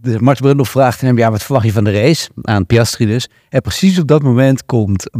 de 0.00 0.20
Martin 0.20 0.44
Brundle 0.44 0.66
vraagt 0.66 1.00
hem, 1.00 1.18
ja, 1.18 1.30
wat 1.30 1.42
verwacht 1.42 1.64
je 1.64 1.72
van 1.72 1.84
de 1.84 2.00
race? 2.00 2.30
Aan 2.42 2.66
Piastri 2.66 3.06
dus. 3.06 3.28
En 3.48 3.60
precies 3.60 3.98
op 3.98 4.06
dat 4.06 4.22
moment 4.22 4.66
komt 4.66 5.10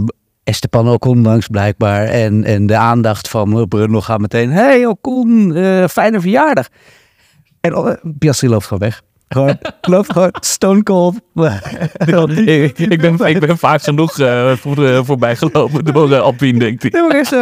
Esteban 0.45 0.89
Ocon 0.89 1.23
langs 1.23 1.47
blijkbaar. 1.47 2.05
En, 2.05 2.45
en 2.45 2.67
de 2.67 2.77
aandacht 2.77 3.29
van 3.29 3.69
Brundle 3.69 4.03
gaat 4.03 4.21
meteen, 4.21 4.51
hey 4.51 4.87
Ocon, 4.87 5.55
eh, 5.55 5.89
fijne 5.89 6.21
verjaardag. 6.21 6.69
En 7.61 7.73
eh, 7.73 7.95
Piastri 8.19 8.49
loopt 8.49 8.65
gewoon 8.65 8.79
weg. 8.79 9.03
Gewoon, 9.33 9.59
loopt 9.81 10.13
gewoon 10.13 10.35
stone 10.41 10.83
cold. 10.83 11.15
ik, 12.37 12.79
ik, 12.79 13.01
ben, 13.01 13.27
ik 13.27 13.41
ben 13.41 13.59
vaak 13.59 13.83
genoeg 13.83 14.19
eh, 14.19 14.53
voor, 14.53 14.87
eh, 14.87 15.01
voorbij 15.05 15.37
gelopen 15.37 15.85
door 15.85 16.11
uh, 16.11 16.21
Alpine, 16.21 16.59
denkt 16.59 16.83
hij. 16.83 16.91
Nee, 16.91 17.03
maar 17.03 17.21
is, 17.21 17.33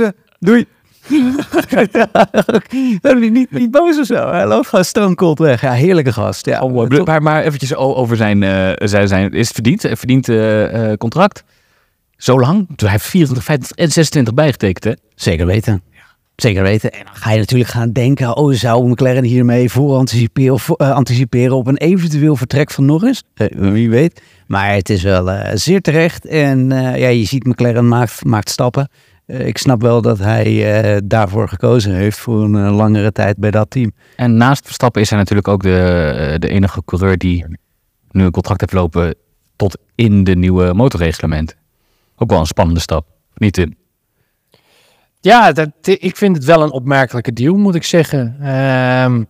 is, 0.00 0.10
doei. 0.38 0.66
niet, 3.20 3.32
niet, 3.32 3.50
niet 3.50 3.70
boos 3.70 3.98
of 3.98 4.06
zo. 4.06 4.30
Hij 4.30 4.46
loopt 4.46 4.68
gewoon 4.68 4.84
stone 4.84 5.14
cold 5.14 5.38
weg. 5.38 5.60
Ja, 5.60 5.72
heerlijke 5.72 6.12
gast. 6.12 6.46
Ja, 6.46 6.60
Oh, 6.60 7.04
maar, 7.04 7.22
maar 7.22 7.42
eventjes 7.42 7.74
over 7.74 8.16
zijn, 8.16 8.42
eh, 8.42 8.88
zijn, 8.88 9.08
zijn 9.08 9.32
is 9.32 9.46
het 9.46 9.54
verdiend, 9.54 9.84
eh, 9.84 9.96
verdiend 9.96 10.28
eh, 10.28 10.90
eh, 10.90 10.98
contract. 10.98 11.44
Zo 12.16 12.40
lang? 12.40 12.68
Hij 12.76 12.90
heeft 12.90 13.04
24, 13.04 13.44
25 13.44 13.86
en 13.86 13.92
26 13.92 14.34
bijgetekend, 14.34 14.84
hè? 14.84 14.92
Zeker 15.14 15.46
weten. 15.46 15.82
Zeker 16.36 16.62
weten. 16.62 16.92
En 16.92 17.04
dan 17.04 17.14
ga 17.14 17.30
je 17.32 17.38
natuurlijk 17.38 17.70
gaan 17.70 17.92
denken, 17.92 18.36
oh, 18.36 18.52
zou 18.52 18.88
McLaren 18.88 19.24
hiermee 19.24 19.70
voor 19.70 19.96
anticiperen, 19.96 20.58
eh, 20.76 20.90
anticiperen 20.90 21.56
op 21.56 21.66
een 21.66 21.76
eventueel 21.76 22.36
vertrek 22.36 22.70
van 22.70 22.84
Norris? 22.84 23.22
Eh, 23.34 23.46
wie 23.58 23.90
weet. 23.90 24.22
Maar 24.46 24.74
het 24.74 24.90
is 24.90 25.02
wel 25.02 25.30
eh, 25.30 25.56
zeer 25.56 25.80
terecht. 25.80 26.26
En 26.26 26.68
ja, 26.70 27.08
je 27.08 27.24
ziet 27.24 27.44
McLaren 27.46 27.88
maakt, 27.88 28.24
maakt 28.24 28.50
stappen. 28.50 28.88
Ik 29.26 29.58
snap 29.58 29.82
wel 29.82 30.02
dat 30.02 30.18
hij 30.18 31.00
daarvoor 31.04 31.48
gekozen 31.48 31.94
heeft 31.94 32.18
voor 32.18 32.42
een 32.42 32.70
langere 32.70 33.12
tijd 33.12 33.36
bij 33.36 33.50
dat 33.50 33.70
team. 33.70 33.92
En 34.16 34.36
naast 34.36 34.64
Verstappen 34.64 35.02
is 35.02 35.10
hij 35.10 35.18
natuurlijk 35.18 35.48
ook 35.48 35.62
de, 35.62 36.36
de 36.38 36.48
enige 36.48 36.82
coureur 36.84 37.18
die 37.18 37.44
nu 38.10 38.24
een 38.24 38.30
contract 38.30 38.60
heeft 38.60 38.72
lopen 38.72 39.14
tot 39.56 39.78
in 39.94 40.24
de 40.24 40.36
nieuwe 40.36 40.74
motorreglement. 40.74 41.56
Ook 42.16 42.30
wel 42.30 42.40
een 42.40 42.46
spannende 42.46 42.80
stap. 42.80 43.06
Niet 43.34 43.52
Tim? 43.52 43.74
Ja, 45.24 45.52
dat, 45.52 45.70
ik 45.82 46.16
vind 46.16 46.36
het 46.36 46.44
wel 46.44 46.62
een 46.62 46.72
opmerkelijke 46.72 47.32
deal, 47.32 47.56
moet 47.56 47.74
ik 47.74 47.84
zeggen. 47.84 48.36
Ehm 48.40 49.22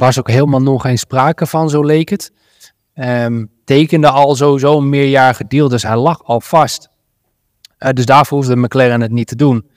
was 0.00 0.18
ook 0.18 0.30
helemaal 0.30 0.62
nog 0.62 0.82
geen 0.82 0.98
sprake 0.98 1.46
van, 1.46 1.70
zo 1.70 1.84
leek 1.84 2.08
het. 2.08 2.32
Ehm, 2.94 3.44
tekende 3.64 4.10
al 4.10 4.36
sowieso 4.36 4.76
een 4.76 4.88
meerjarige 4.88 5.44
deal, 5.46 5.68
dus 5.68 5.82
hij 5.82 5.96
lag 5.96 6.24
al 6.24 6.40
vast. 6.40 6.88
Eh, 7.78 7.92
dus 7.92 8.04
daarvoor 8.04 8.38
hoefde 8.38 8.56
McLaren 8.56 9.00
het 9.00 9.10
niet 9.10 9.26
te 9.26 9.36
doen. 9.36 9.70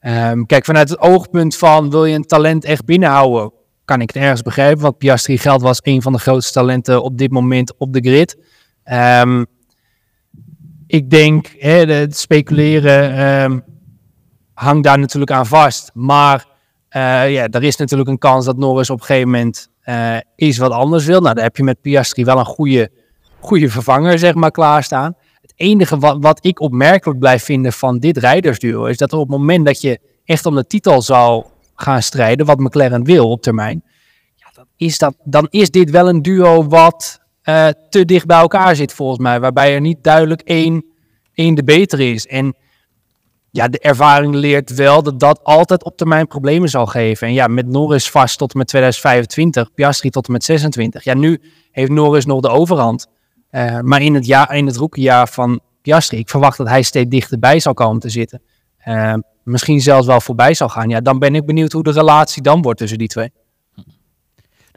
Ehm, 0.00 0.42
kijk, 0.42 0.64
vanuit 0.64 0.88
het 0.88 0.98
oogpunt 0.98 1.56
van 1.56 1.90
wil 1.90 2.04
je 2.04 2.14
een 2.14 2.24
talent 2.24 2.64
echt 2.64 2.84
binnenhouden, 2.84 3.52
kan 3.84 4.00
ik 4.00 4.10
het 4.12 4.22
ergens 4.22 4.42
begrijpen. 4.42 4.82
Want 4.82 4.98
Piastri 4.98 5.38
Geld 5.38 5.62
was 5.62 5.78
een 5.82 6.02
van 6.02 6.12
de 6.12 6.18
grootste 6.18 6.52
talenten 6.52 7.02
op 7.02 7.18
dit 7.18 7.30
moment 7.30 7.76
op 7.78 7.92
de 7.92 8.00
grid. 8.00 8.36
Ik 10.86 11.10
denk, 11.10 11.54
hè, 11.58 11.84
het 11.84 12.16
speculeren 12.16 13.64
hangt 14.54 14.84
daar 14.84 14.98
natuurlijk 14.98 15.30
aan 15.30 15.46
vast. 15.46 15.90
Maar 15.94 16.46
eh, 16.88 17.32
ja, 17.32 17.48
er 17.48 17.62
is 17.62 17.76
natuurlijk 17.76 18.08
een 18.08 18.18
kans 18.18 18.44
dat 18.44 18.56
Norris 18.56 18.90
op 18.90 19.00
een 19.00 19.06
gegeven 19.06 19.30
moment 19.30 19.68
eh 19.80 20.16
iets 20.36 20.58
wat 20.58 20.70
anders 20.70 21.04
wil. 21.04 21.20
Nou, 21.20 21.34
daar 21.34 21.44
heb 21.44 21.56
je 21.56 21.62
met 21.62 21.80
Piastri 21.80 22.24
wel 22.24 22.38
een 22.38 22.44
goede, 22.44 22.90
goede 23.40 23.68
vervanger 23.68 24.18
zeg 24.18 24.34
maar 24.34 24.50
klaarstaan. 24.50 25.16
Het 25.40 25.52
enige 25.56 25.98
wat, 25.98 26.16
wat 26.20 26.46
ik 26.46 26.60
opmerkelijk 26.60 27.18
blijf 27.18 27.44
vinden 27.44 27.72
van 27.72 27.98
dit 27.98 28.16
rijdersduo 28.16 28.84
is 28.84 28.96
dat 28.96 29.12
op 29.12 29.20
het 29.20 29.28
moment 29.28 29.66
dat 29.66 29.80
je 29.80 30.00
echt 30.24 30.46
om 30.46 30.54
de 30.54 30.66
titel 30.66 31.02
zou 31.02 31.44
gaan 31.74 32.02
strijden, 32.02 32.46
wat 32.46 32.58
McLaren 32.58 33.04
wil 33.04 33.30
op 33.30 33.42
termijn, 33.42 33.84
ja, 34.34 34.46
dan, 34.54 34.66
is 34.76 34.98
dat, 34.98 35.14
dan 35.24 35.46
is 35.50 35.70
dit 35.70 35.90
wel 35.90 36.08
een 36.08 36.22
duo 36.22 36.66
wat 36.66 37.20
uh, 37.44 37.68
te 37.90 38.04
dicht 38.04 38.26
bij 38.26 38.38
elkaar 38.38 38.76
zit 38.76 38.92
volgens 38.92 39.18
mij, 39.18 39.40
waarbij 39.40 39.74
er 39.74 39.80
niet 39.80 40.02
duidelijk 40.02 40.40
één, 40.40 40.84
één 41.34 41.54
de 41.54 41.64
betere 41.64 42.10
is. 42.10 42.26
En 42.26 42.56
ja, 43.54 43.68
de 43.68 43.78
ervaring 43.78 44.34
leert 44.34 44.74
wel 44.74 45.02
dat 45.02 45.20
dat 45.20 45.40
altijd 45.42 45.84
op 45.84 45.96
termijn 45.96 46.26
problemen 46.26 46.68
zal 46.68 46.86
geven. 46.86 47.26
En 47.26 47.32
ja, 47.32 47.46
met 47.46 47.66
Norris 47.66 48.10
vast 48.10 48.38
tot 48.38 48.52
en 48.52 48.58
met 48.58 48.66
2025, 48.66 49.74
Piastri 49.74 50.10
tot 50.10 50.26
en 50.26 50.32
met 50.32 50.44
26. 50.44 51.04
Ja, 51.04 51.14
nu 51.14 51.40
heeft 51.70 51.90
Norris 51.90 52.24
nog 52.24 52.40
de 52.40 52.48
overhand. 52.48 53.06
Uh, 53.50 53.80
maar 53.80 54.02
in 54.02 54.14
het, 54.14 54.26
jaar, 54.26 54.56
in 54.56 54.66
het 54.66 54.76
rookiejaar 54.76 55.28
van 55.28 55.60
Piastri, 55.82 56.18
ik 56.18 56.28
verwacht 56.28 56.58
dat 56.58 56.68
hij 56.68 56.82
steeds 56.82 57.10
dichterbij 57.10 57.60
zal 57.60 57.74
komen 57.74 58.00
te 58.00 58.08
zitten. 58.08 58.42
Uh, 58.88 59.14
misschien 59.42 59.80
zelfs 59.80 60.06
wel 60.06 60.20
voorbij 60.20 60.54
zal 60.54 60.68
gaan. 60.68 60.88
Ja, 60.88 61.00
dan 61.00 61.18
ben 61.18 61.34
ik 61.34 61.46
benieuwd 61.46 61.72
hoe 61.72 61.82
de 61.82 61.92
relatie 61.92 62.42
dan 62.42 62.62
wordt 62.62 62.78
tussen 62.78 62.98
die 62.98 63.08
twee. 63.08 63.30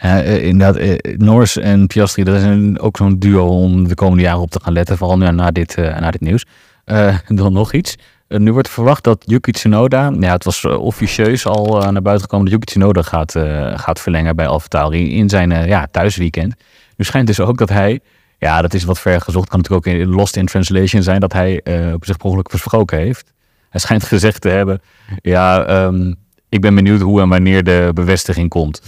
Uh, 0.03 0.43
inderdaad, 0.43 1.01
Norris 1.17 1.57
en 1.57 1.87
Piastri, 1.87 2.23
dat 2.23 2.35
is 2.35 2.43
een, 2.43 2.79
ook 2.79 2.97
zo'n 2.97 3.19
duo 3.19 3.47
om 3.47 3.87
de 3.87 3.95
komende 3.95 4.23
jaren 4.23 4.41
op 4.41 4.51
te 4.51 4.59
gaan 4.63 4.73
letten. 4.73 4.97
Vooral 4.97 5.17
nu 5.17 5.31
na 5.31 5.51
dit, 5.51 5.75
na 5.75 6.11
dit 6.11 6.21
nieuws. 6.21 6.45
dan 7.27 7.53
nog 7.53 7.73
iets. 7.73 7.95
Nu 8.27 8.53
wordt 8.53 8.69
verwacht 8.69 9.03
dat 9.03 9.23
Yuki 9.25 9.51
Tsunoda, 9.51 10.11
ja, 10.19 10.31
het 10.31 10.43
was 10.43 10.65
officieus 10.65 11.45
al 11.45 11.91
naar 11.91 12.01
buiten 12.01 12.23
gekomen 12.23 12.45
dat 12.45 12.53
Yuki 12.53 12.65
Tsunoda 12.65 13.01
gaat, 13.01 13.31
gaat 13.79 13.99
verlengen 13.99 14.35
bij 14.35 14.47
AlphaTauri 14.47 15.15
in 15.15 15.29
zijn 15.29 15.67
ja, 15.67 15.87
thuisweekend. 15.91 16.55
Nu 16.95 17.05
schijnt 17.05 17.27
dus 17.27 17.39
ook 17.39 17.57
dat 17.57 17.69
hij, 17.69 17.99
ja, 18.37 18.61
dat 18.61 18.73
is 18.73 18.83
wat 18.83 18.99
ver 18.99 19.21
gezocht, 19.21 19.49
kan 19.49 19.59
natuurlijk 19.59 19.87
ook 19.87 19.93
in 19.93 20.07
Lost 20.07 20.35
in 20.35 20.45
Translation 20.45 21.03
zijn, 21.03 21.19
dat 21.19 21.33
hij 21.33 21.61
op 21.93 22.05
zich 22.05 22.17
per 22.17 22.41
versproken 22.43 22.97
heeft. 22.97 23.33
Hij 23.69 23.79
schijnt 23.79 24.03
gezegd 24.13 24.41
te 24.41 24.49
hebben, 24.49 24.81
ja, 25.21 25.83
um, 25.85 26.15
ik 26.49 26.61
ben 26.61 26.75
benieuwd 26.75 27.01
hoe 27.01 27.21
en 27.21 27.29
wanneer 27.29 27.63
de 27.63 27.91
bevestiging 27.93 28.49
komt. 28.49 28.81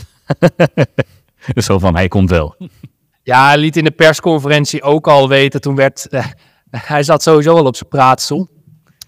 dus 1.53 1.65
zo 1.65 1.79
van, 1.79 1.95
hij 1.95 2.07
komt 2.07 2.29
wel. 2.29 2.55
Ja, 3.23 3.47
hij 3.47 3.57
liet 3.57 3.77
in 3.77 3.83
de 3.83 3.91
persconferentie 3.91 4.81
ook 4.81 5.07
al 5.07 5.29
weten, 5.29 5.61
toen 5.61 5.75
werd, 5.75 6.07
hij 6.71 7.03
zat 7.03 7.23
sowieso 7.23 7.55
al 7.55 7.65
op 7.65 7.75
zijn 7.75 7.89
praatstoel. 7.89 8.47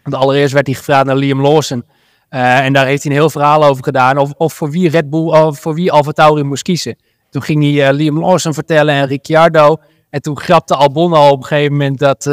Want 0.04 0.16
allereerst 0.16 0.54
werd 0.54 0.66
hij 0.66 0.76
gevraagd 0.76 1.06
naar 1.06 1.16
Liam 1.16 1.42
Lawson. 1.42 1.86
Uh, 2.30 2.60
en 2.60 2.74
daar 2.74 2.86
heeft 2.86 3.04
hij 3.04 3.12
een 3.12 3.18
heel 3.18 3.30
verhaal 3.30 3.64
over 3.64 3.84
gedaan, 3.84 4.18
of, 4.18 4.32
of 4.38 4.54
voor 4.54 4.70
wie 4.72 4.90
Red 4.90 5.10
Bull, 5.10 5.28
of 5.28 5.60
voor 5.60 5.74
wie 5.74 5.92
Alfa 5.92 6.12
Tauri 6.12 6.44
moest 6.44 6.64
kiezen. 6.64 6.96
Toen 7.30 7.42
ging 7.42 7.64
hij 7.64 7.90
uh, 7.90 7.96
Liam 7.96 8.20
Lawson 8.20 8.54
vertellen 8.54 8.96
en 8.96 9.08
Ricciardo. 9.08 9.78
En 10.10 10.22
toen 10.22 10.40
grapte 10.40 10.76
Albon 10.76 11.14
al 11.14 11.32
op 11.32 11.38
een 11.38 11.46
gegeven 11.46 11.72
moment 11.72 12.00
dat, 12.00 12.24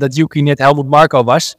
dat 0.00 0.16
Yuki 0.16 0.42
net 0.42 0.58
Helmut 0.58 0.86
Marco 0.86 1.24
was. 1.24 1.56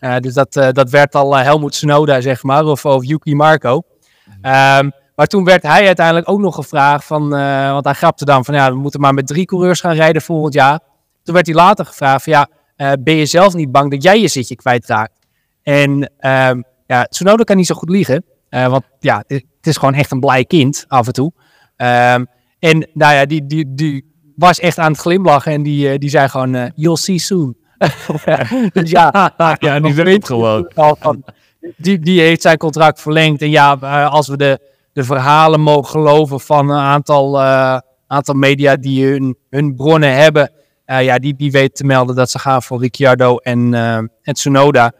Uh, 0.00 0.16
dus 0.16 0.34
dat, 0.34 0.56
uh, 0.56 0.68
dat 0.70 0.90
werd 0.90 1.14
al 1.14 1.38
uh, 1.38 1.42
Helmut 1.42 1.74
Snowda, 1.74 2.20
zeg 2.20 2.42
maar, 2.42 2.64
of, 2.64 2.84
of 2.84 3.04
Yuki 3.04 3.34
Marco. 3.34 3.82
Um, 4.26 4.92
maar 5.16 5.26
toen 5.26 5.44
werd 5.44 5.62
hij 5.62 5.86
uiteindelijk 5.86 6.28
ook 6.28 6.40
nog 6.40 6.54
gevraagd 6.54 7.04
van, 7.04 7.28
want 7.72 7.84
hij 7.84 7.94
grapte 7.94 8.24
dan 8.24 8.44
van, 8.44 8.54
ja, 8.54 8.70
we 8.70 8.76
moeten 8.76 9.00
maar 9.00 9.14
met 9.14 9.26
drie 9.26 9.44
coureurs 9.44 9.80
gaan 9.80 9.94
rijden 9.94 10.22
volgend 10.22 10.54
jaar. 10.54 10.80
Toen 11.22 11.34
werd 11.34 11.46
hij 11.46 11.54
later 11.54 11.86
gevraagd 11.86 12.24
van, 12.24 12.32
ja, 12.32 12.48
ben 13.02 13.14
je 13.14 13.26
zelf 13.26 13.54
niet 13.54 13.72
bang 13.72 13.90
dat 13.90 14.02
jij 14.02 14.20
je 14.20 14.28
zitje 14.28 14.56
kwijtraakt? 14.56 15.18
En 15.62 15.90
um, 16.20 16.64
ja, 16.86 17.04
Tsunoda 17.04 17.44
kan 17.44 17.56
niet 17.56 17.66
zo 17.66 17.74
goed 17.74 17.90
liegen, 17.90 18.24
want 18.50 18.84
ja, 19.00 19.24
het 19.26 19.46
is 19.60 19.76
gewoon 19.76 19.94
echt 19.94 20.10
een 20.10 20.20
blij 20.20 20.44
kind 20.44 20.84
af 20.88 21.06
en 21.06 21.12
toe. 21.12 21.32
Um, 21.76 22.26
en 22.58 22.88
nou 22.92 23.14
ja, 23.14 23.26
die, 23.26 23.46
die, 23.46 23.74
die 23.74 24.12
was 24.36 24.60
echt 24.60 24.78
aan 24.78 24.92
het 24.92 25.00
glimlachen 25.00 25.52
en 25.52 25.62
die, 25.62 25.98
die 25.98 26.10
zei 26.10 26.28
gewoon, 26.28 26.72
you'll 26.74 26.96
see 26.96 27.18
soon. 27.18 27.56
dus 28.72 28.90
ja, 28.90 29.32
ja 29.58 29.80
die 29.80 29.94
gewoon. 30.26 30.68
Die, 31.76 31.98
die 31.98 32.20
heeft 32.20 32.42
zijn 32.42 32.56
contract 32.56 33.00
verlengd. 33.00 33.42
En 33.42 33.50
ja, 33.50 33.72
als 34.06 34.28
we 34.28 34.36
de, 34.36 34.58
de 34.92 35.04
verhalen 35.04 35.60
mogen 35.60 35.90
geloven 35.90 36.40
van 36.40 36.70
een 36.70 36.80
aantal, 36.80 37.40
uh, 37.40 37.78
aantal 38.06 38.34
media 38.34 38.76
die 38.76 39.06
hun, 39.06 39.36
hun 39.50 39.74
bronnen 39.74 40.14
hebben. 40.14 40.50
Uh, 40.92 41.04
ja, 41.04 41.18
die, 41.18 41.36
die 41.36 41.50
weten 41.50 41.74
te 41.74 41.84
melden 41.84 42.16
dat 42.16 42.30
ze 42.30 42.38
gaan 42.38 42.62
voor 42.62 42.80
Ricciardo 42.80 43.36
en, 43.36 43.72
uh, 43.72 43.96
en 43.96 44.10
Tsunoda. 44.22 44.92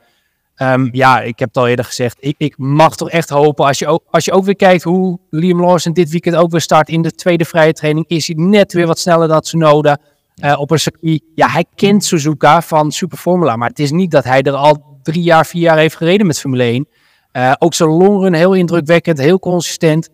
Um, 0.57 0.89
ja, 0.93 1.21
ik 1.21 1.39
heb 1.39 1.49
het 1.49 1.57
al 1.57 1.69
eerder 1.69 1.85
gezegd. 1.85 2.17
Ik, 2.21 2.35
ik 2.39 2.59
mag 2.59 2.97
toch 2.97 3.11
echt 3.11 3.29
hopen. 3.29 3.67
Als 3.67 3.79
je, 3.79 3.87
ook, 3.87 4.03
als 4.11 4.25
je 4.25 4.33
ook 4.33 4.45
weer 4.45 4.57
kijkt 4.57 4.83
hoe 4.83 5.19
Liam 5.31 5.61
Lawson 5.61 5.93
dit 5.93 6.11
weekend 6.11 6.37
ook 6.37 6.51
weer 6.51 6.61
start 6.61 6.89
in 6.89 7.03
de 7.03 7.11
tweede 7.11 7.45
vrije 7.45 7.73
training. 7.73 8.09
Is 8.09 8.27
hij 8.27 8.37
net 8.39 8.73
weer 8.73 8.87
wat 8.87 8.99
sneller 8.99 9.29
dan 9.29 9.41
Tsunoda. 9.41 9.99
Uh, 10.45 10.61
op 10.61 10.71
een 10.71 10.79
circuit. 10.79 11.23
Ja, 11.35 11.49
hij 11.49 11.65
kent 11.75 12.05
Suzuka 12.05 12.63
van 12.63 12.93
Super 12.93 13.19
Formula, 13.19 13.57
maar 13.57 13.69
het 13.69 13.79
is 13.79 13.91
niet 13.91 14.11
dat 14.11 14.25
hij 14.25 14.43
er 14.43 14.53
al 14.53 14.99
drie 15.03 15.23
jaar, 15.23 15.47
vier 15.47 15.63
jaar 15.63 15.79
heeft 15.79 15.97
gereden 15.97 16.27
met 16.27 16.41
Formule 16.41 16.63
1. 16.63 16.89
Uh, 17.33 17.53
ook 17.59 17.75
zijn 17.75 17.89
longrun 17.89 18.35
heel 18.35 18.55
indrukwekkend, 18.55 19.19
heel 19.19 19.39
consistent. 19.39 20.09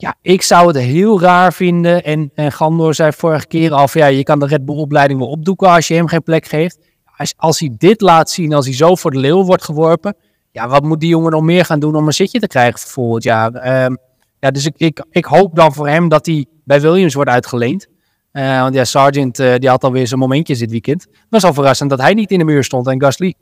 Ja, 0.00 0.14
ik 0.22 0.42
zou 0.42 0.66
het 0.66 0.76
heel 0.76 1.20
raar 1.20 1.52
vinden. 1.52 2.04
En, 2.04 2.30
en 2.34 2.52
Gandor 2.52 2.94
zei 2.94 3.12
vorige 3.12 3.46
keer 3.46 3.72
al 3.72 3.88
van 3.88 4.00
ja, 4.00 4.06
je 4.06 4.22
kan 4.22 4.38
de 4.38 4.46
Red 4.46 4.64
Bull 4.64 4.76
opleiding 4.76 5.18
wel 5.18 5.28
opdoeken 5.28 5.68
als 5.68 5.88
je 5.88 5.94
hem 5.94 6.06
geen 6.06 6.22
plek 6.22 6.46
geeft. 6.46 6.78
Als, 7.16 7.34
als 7.36 7.60
hij 7.60 7.74
dit 7.78 8.00
laat 8.00 8.30
zien, 8.30 8.52
als 8.52 8.66
hij 8.66 8.74
zo 8.74 8.94
voor 8.94 9.10
de 9.10 9.18
leeuw 9.18 9.44
wordt 9.44 9.64
geworpen. 9.64 10.16
Ja, 10.50 10.68
wat 10.68 10.82
moet 10.82 11.00
die 11.00 11.08
jongen 11.08 11.30
nog 11.30 11.42
meer 11.42 11.64
gaan 11.64 11.80
doen 11.80 11.96
om 11.96 12.06
een 12.06 12.12
zitje 12.12 12.40
te 12.40 12.46
krijgen 12.46 12.78
voor 12.78 12.90
volgend 12.90 13.22
jaar? 13.22 13.54
Uh, 13.54 13.96
ja, 14.38 14.50
dus 14.50 14.66
ik, 14.66 14.74
ik, 14.76 15.04
ik 15.10 15.24
hoop 15.24 15.54
dan 15.56 15.72
voor 15.72 15.88
hem 15.88 16.08
dat 16.08 16.26
hij 16.26 16.46
bij 16.64 16.80
Williams 16.80 17.14
wordt 17.14 17.30
uitgeleend. 17.30 17.86
Uh, 18.32 18.60
want 18.60 18.74
ja, 18.74 18.84
Sargent 18.84 19.38
uh, 19.38 19.54
die 19.56 19.68
had 19.68 19.84
alweer 19.84 20.06
zijn 20.06 20.20
momentjes 20.20 20.58
dit 20.58 20.70
weekend. 20.70 21.02
Het 21.02 21.26
was 21.30 21.44
al 21.44 21.54
verrassend 21.54 21.90
dat 21.90 22.00
hij 22.00 22.14
niet 22.14 22.30
in 22.30 22.38
de 22.38 22.44
muur 22.44 22.64
stond 22.64 22.86
en 22.86 23.00
Gasly. 23.00 23.34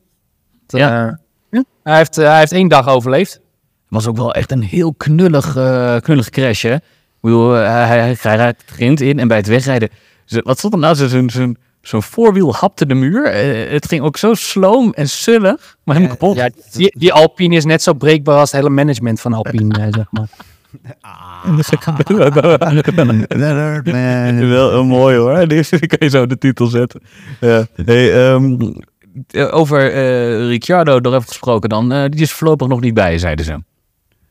Uh, 0.75 0.81
ja. 0.81 1.19
Hij, 1.83 1.97
heeft, 1.97 2.17
hij 2.17 2.39
heeft 2.39 2.53
één 2.53 2.69
dag 2.69 2.89
overleefd. 2.89 3.41
Het 3.89 4.05
was 4.05 4.07
ook 4.07 4.17
wel 4.17 4.35
echt 4.35 4.53
een 4.53 4.63
heel 4.63 4.95
knullig, 4.97 5.53
knullig 6.03 6.31
crash, 6.31 6.63
hè? 6.63 6.75
Ik 6.75 6.81
bedoel, 7.21 7.51
hij, 7.51 7.87
hij, 7.87 8.17
hij 8.21 8.37
raakt 8.37 8.61
het 8.61 8.71
grind 8.71 9.01
in 9.01 9.19
en 9.19 9.29
bij 9.29 9.37
het 9.37 9.47
wegrijden... 9.47 9.89
Wat 10.27 10.59
stond 10.59 10.73
er 10.73 10.79
nou? 10.79 10.95
Zo'n 10.95 11.31
zo 11.31 11.53
zo'n 11.81 12.03
voorwiel 12.03 12.55
hapte 12.55 12.87
de 12.87 12.95
muur. 12.95 13.33
het 13.73 13.89
ging 13.89 14.03
ook 14.03 14.17
zo 14.17 14.35
sloom 14.35 14.93
en 14.93 15.09
sullig, 15.09 15.77
maar 15.85 15.97
helemaal 15.97 16.17
kapot. 16.17 16.37
Ja, 16.37 16.51
die, 16.73 16.99
die 16.99 17.13
Alpine 17.13 17.57
is 17.57 17.65
net 17.65 17.83
zo 17.83 17.93
breekbaar 17.93 18.39
als 18.39 18.51
het 18.51 18.61
hele 18.61 18.75
management 18.75 19.21
van 19.21 19.33
Alpine, 19.33 19.89
zeg 19.91 20.07
maar. 20.11 20.29
Ah. 21.01 21.29
Wel 24.49 24.85
mooi 24.85 25.17
hoor. 25.17 25.45
Die 25.49 25.87
kan 25.87 25.99
je 25.99 26.09
zo 26.09 26.27
de 26.27 26.39
titel 26.39 26.67
zetten. 26.67 27.01
Ja. 27.41 27.67
Hey, 27.85 28.33
um, 28.33 28.77
over 29.51 29.95
uh, 29.95 30.49
Ricciardo 30.49 30.99
nog 30.99 31.15
even 31.15 31.29
gesproken 31.29 31.69
dan. 31.69 31.93
Uh, 31.93 32.05
die 32.09 32.21
is 32.21 32.33
voorlopig 32.33 32.69
nog 32.69 32.81
niet 32.81 32.95
bij, 32.95 33.19
zeiden 33.19 33.45
ze. 33.45 33.63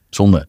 Zonde. 0.09 0.47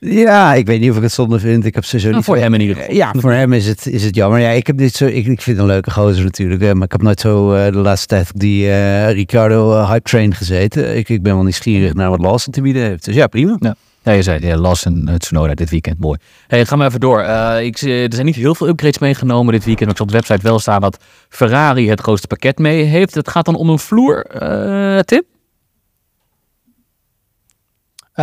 Ja, 0.00 0.54
ik 0.54 0.66
weet 0.66 0.80
niet 0.80 0.90
of 0.90 0.96
ik 0.96 1.02
het 1.02 1.12
zonde 1.12 1.38
vind. 1.38 1.64
Ik 1.64 1.74
heb 1.74 1.84
ze 1.84 1.98
zo 1.98 2.04
nou, 2.04 2.16
niet 2.16 2.24
voor 2.24 2.36
hem 2.36 2.54
in 2.54 2.60
ieder 2.60 2.76
geval. 2.76 2.94
Ja, 2.94 3.12
voor 3.16 3.32
hem 3.32 3.52
is 3.52 3.66
het, 3.66 3.86
is 3.86 4.04
het 4.04 4.14
jammer. 4.14 4.40
Ja, 4.40 4.48
ik 4.48 4.66
heb 4.66 4.78
dit 4.78 4.94
zo. 4.94 5.06
Ik, 5.06 5.26
ik 5.26 5.42
vind 5.42 5.58
een 5.58 5.66
leuke 5.66 5.90
gozer 5.90 6.24
natuurlijk. 6.24 6.74
Maar 6.74 6.84
ik 6.84 6.92
heb 6.92 7.02
nooit 7.02 7.20
zo 7.20 7.54
uh, 7.54 7.64
de 7.64 7.78
laatste 7.78 8.06
tijd 8.06 8.30
die 8.34 8.64
uh, 8.64 9.10
Ricardo 9.10 9.72
uh, 9.72 9.90
hype 9.90 10.08
train 10.08 10.34
gezeten. 10.34 10.96
Ik, 10.96 11.08
ik 11.08 11.22
ben 11.22 11.34
wel 11.34 11.42
nieuwsgierig 11.42 11.94
naar 11.94 12.10
wat 12.10 12.20
Lawson 12.20 12.52
te 12.52 12.60
bieden 12.60 12.82
heeft. 12.82 13.04
Dus 13.04 13.14
ja, 13.14 13.26
prima. 13.26 13.56
Ja. 13.60 13.76
Ja, 14.02 14.12
je 14.12 14.22
zei 14.22 14.46
ja, 14.46 14.56
Las 14.56 14.84
en 14.84 15.14
Tsunoda 15.18 15.54
dit 15.54 15.70
weekend. 15.70 15.98
Mooi. 15.98 16.18
Hey, 16.46 16.66
gaan 16.66 16.78
we 16.78 16.84
even 16.84 17.00
door. 17.00 17.20
Uh, 17.20 17.56
ik, 17.60 17.80
er 17.80 18.12
zijn 18.14 18.26
niet 18.26 18.34
heel 18.34 18.54
veel 18.54 18.68
upgrades 18.68 18.98
meegenomen 18.98 19.52
dit 19.52 19.64
weekend. 19.64 19.80
Maar 19.80 19.90
ik 19.90 19.96
zal 19.96 20.06
op 20.06 20.12
de 20.12 20.18
website 20.18 20.48
wel 20.48 20.58
staan 20.58 20.80
dat 20.80 21.04
Ferrari 21.28 21.88
het 21.88 22.00
grootste 22.00 22.26
pakket 22.26 22.58
mee 22.58 22.82
heeft. 22.82 23.14
Het 23.14 23.28
gaat 23.28 23.44
dan 23.44 23.54
om 23.54 23.68
een 23.68 23.78
vloer, 23.78 24.26
uh, 24.42 24.98
Tim? 24.98 25.22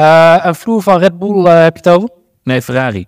Een 0.01 0.55
vloer 0.55 0.81
van 0.81 0.99
Red 0.99 1.19
Bull 1.19 1.45
heb 1.45 1.77
je 1.77 1.89
het 1.89 1.99
over? 1.99 2.10
Nee, 2.43 2.62
Ferrari. 2.62 3.05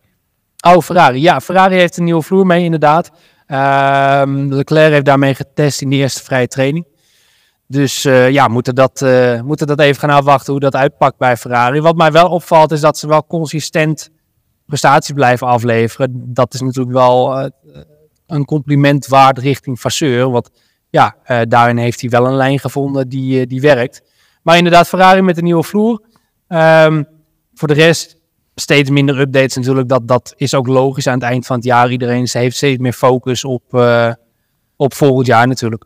Oh, 0.67 0.81
Ferrari. 0.81 1.21
Ja, 1.21 1.41
Ferrari 1.41 1.75
heeft 1.75 1.97
een 1.97 2.03
nieuwe 2.03 2.21
vloer 2.21 2.45
mee 2.45 2.63
inderdaad. 2.63 3.11
Ehm, 3.47 4.53
Leclerc 4.53 4.91
heeft 4.91 5.05
daarmee 5.05 5.35
getest 5.35 5.81
in 5.81 5.89
de 5.89 5.95
eerste 5.95 6.23
vrije 6.23 6.47
training. 6.47 6.87
Dus 7.67 8.05
uh, 8.05 8.29
ja, 8.29 8.47
moeten 8.47 8.75
dat, 8.75 9.01
uh, 9.01 9.41
moeten 9.41 9.67
dat 9.67 9.79
even 9.79 9.99
gaan 9.99 10.17
afwachten 10.17 10.51
hoe 10.51 10.61
dat 10.61 10.75
uitpakt 10.75 11.17
bij 11.17 11.37
Ferrari. 11.37 11.81
Wat 11.81 11.95
mij 11.95 12.11
wel 12.11 12.29
opvalt 12.29 12.71
is 12.71 12.81
dat 12.81 12.97
ze 12.97 13.07
wel 13.07 13.25
consistent 13.25 14.09
prestaties 14.65 15.13
blijven 15.13 15.47
afleveren. 15.47 16.33
Dat 16.33 16.53
is 16.53 16.61
natuurlijk 16.61 16.95
wel 16.95 17.39
uh, 17.39 17.47
een 18.27 18.45
compliment 18.45 19.07
waard 19.07 19.37
richting 19.37 19.79
Vasseur. 19.79 20.29
Want 20.29 20.49
ja, 20.89 21.15
daarin 21.47 21.77
heeft 21.77 22.01
hij 22.01 22.09
wel 22.09 22.27
een 22.27 22.35
lijn 22.35 22.59
gevonden 22.59 23.09
die, 23.09 23.47
die 23.47 23.61
werkt. 23.61 24.01
Maar 24.43 24.57
inderdaad, 24.57 24.87
Ferrari 24.87 25.21
met 25.21 25.37
een 25.37 25.43
nieuwe 25.43 25.63
vloer. 25.63 26.01
Um, 26.47 27.07
voor 27.53 27.67
de 27.67 27.73
rest 27.73 28.17
steeds 28.55 28.89
minder 28.89 29.19
updates 29.19 29.55
natuurlijk. 29.55 29.87
Dat, 29.87 30.07
dat 30.07 30.33
is 30.37 30.53
ook 30.53 30.67
logisch 30.67 31.07
aan 31.07 31.19
het 31.19 31.23
eind 31.23 31.45
van 31.45 31.55
het 31.55 31.65
jaar. 31.65 31.91
Iedereen 31.91 32.27
heeft 32.31 32.55
steeds 32.55 32.81
meer 32.81 32.93
focus 32.93 33.45
op, 33.45 33.63
op 34.75 34.93
volgend 34.93 35.27
jaar 35.27 35.47
natuurlijk. 35.47 35.85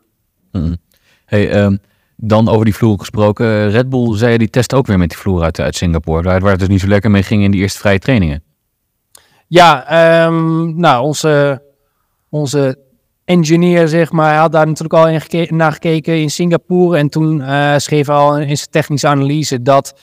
Mm. 0.52 0.76
Hey, 1.24 1.64
um, 1.64 1.80
dan 2.16 2.48
over 2.48 2.64
die 2.64 2.74
vloer 2.74 2.98
gesproken. 2.98 3.70
Red 3.70 3.88
Bull 3.88 4.16
zei 4.16 4.38
die 4.38 4.50
test 4.50 4.74
ook 4.74 4.86
weer 4.86 4.98
met 4.98 5.08
die 5.08 5.18
vloer 5.18 5.42
uit, 5.42 5.60
uit 5.60 5.76
Singapore. 5.76 6.22
Waar, 6.22 6.40
waar 6.40 6.50
het 6.50 6.60
dus 6.60 6.68
niet 6.68 6.80
zo 6.80 6.86
lekker 6.86 7.10
mee 7.10 7.22
ging 7.22 7.42
in 7.42 7.50
die 7.50 7.60
eerste 7.60 7.78
vrije 7.78 7.98
trainingen. 7.98 8.42
Ja, 9.46 10.24
um, 10.26 10.80
nou, 10.80 11.04
onze, 11.04 11.62
onze 12.28 12.78
engineer, 13.24 13.88
zeg 13.88 14.12
maar. 14.12 14.36
Had 14.36 14.52
daar 14.52 14.66
natuurlijk 14.66 14.94
al 14.94 15.08
in 15.08 15.20
geke 15.20 15.54
naar 15.54 15.72
gekeken 15.72 16.20
in 16.20 16.30
Singapore. 16.30 16.98
En 16.98 17.08
toen 17.08 17.38
uh, 17.38 17.74
schreef 17.76 18.06
hij 18.06 18.16
al 18.16 18.38
in 18.38 18.56
zijn 18.56 18.70
technische 18.70 19.08
analyse 19.08 19.62
dat 19.62 20.00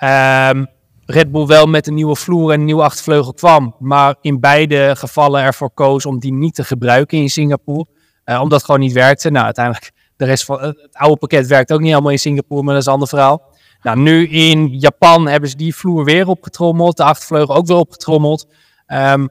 um, 0.00 0.66
Red 1.06 1.30
Bull 1.30 1.46
wel 1.46 1.66
met 1.66 1.86
een 1.86 1.94
nieuwe 1.94 2.16
vloer 2.16 2.52
en 2.52 2.58
een 2.58 2.64
nieuwe 2.64 2.82
achtervleugel 2.82 3.32
kwam. 3.32 3.74
Maar 3.78 4.14
in 4.20 4.40
beide 4.40 4.94
gevallen 4.96 5.42
ervoor 5.42 5.70
koos 5.70 6.06
om 6.06 6.18
die 6.18 6.32
niet 6.32 6.54
te 6.54 6.64
gebruiken 6.64 7.18
in 7.18 7.30
Singapore. 7.30 7.86
Uh, 8.24 8.40
omdat 8.40 8.58
het 8.58 8.64
gewoon 8.64 8.80
niet 8.80 8.92
werkte. 8.92 9.30
Nou, 9.30 9.44
uiteindelijk, 9.44 9.92
de 10.16 10.24
rest 10.24 10.44
van 10.44 10.60
het 10.60 10.88
oude 10.92 11.16
pakket 11.16 11.46
werkt 11.46 11.72
ook 11.72 11.80
niet 11.80 11.88
helemaal 11.88 12.10
in 12.10 12.18
Singapore, 12.18 12.62
maar 12.62 12.72
dat 12.72 12.80
is 12.82 12.86
een 12.86 12.92
ander 12.92 13.08
verhaal. 13.08 13.42
Nou, 13.82 13.98
nu 13.98 14.28
in 14.28 14.68
Japan 14.78 15.28
hebben 15.28 15.50
ze 15.50 15.56
die 15.56 15.74
vloer 15.74 16.04
weer 16.04 16.28
opgetrommeld. 16.28 16.96
De 16.96 17.04
achtervleugel 17.04 17.54
ook 17.54 17.66
weer 17.66 17.76
opgetrommeld. 17.76 18.46
Um, 18.86 19.28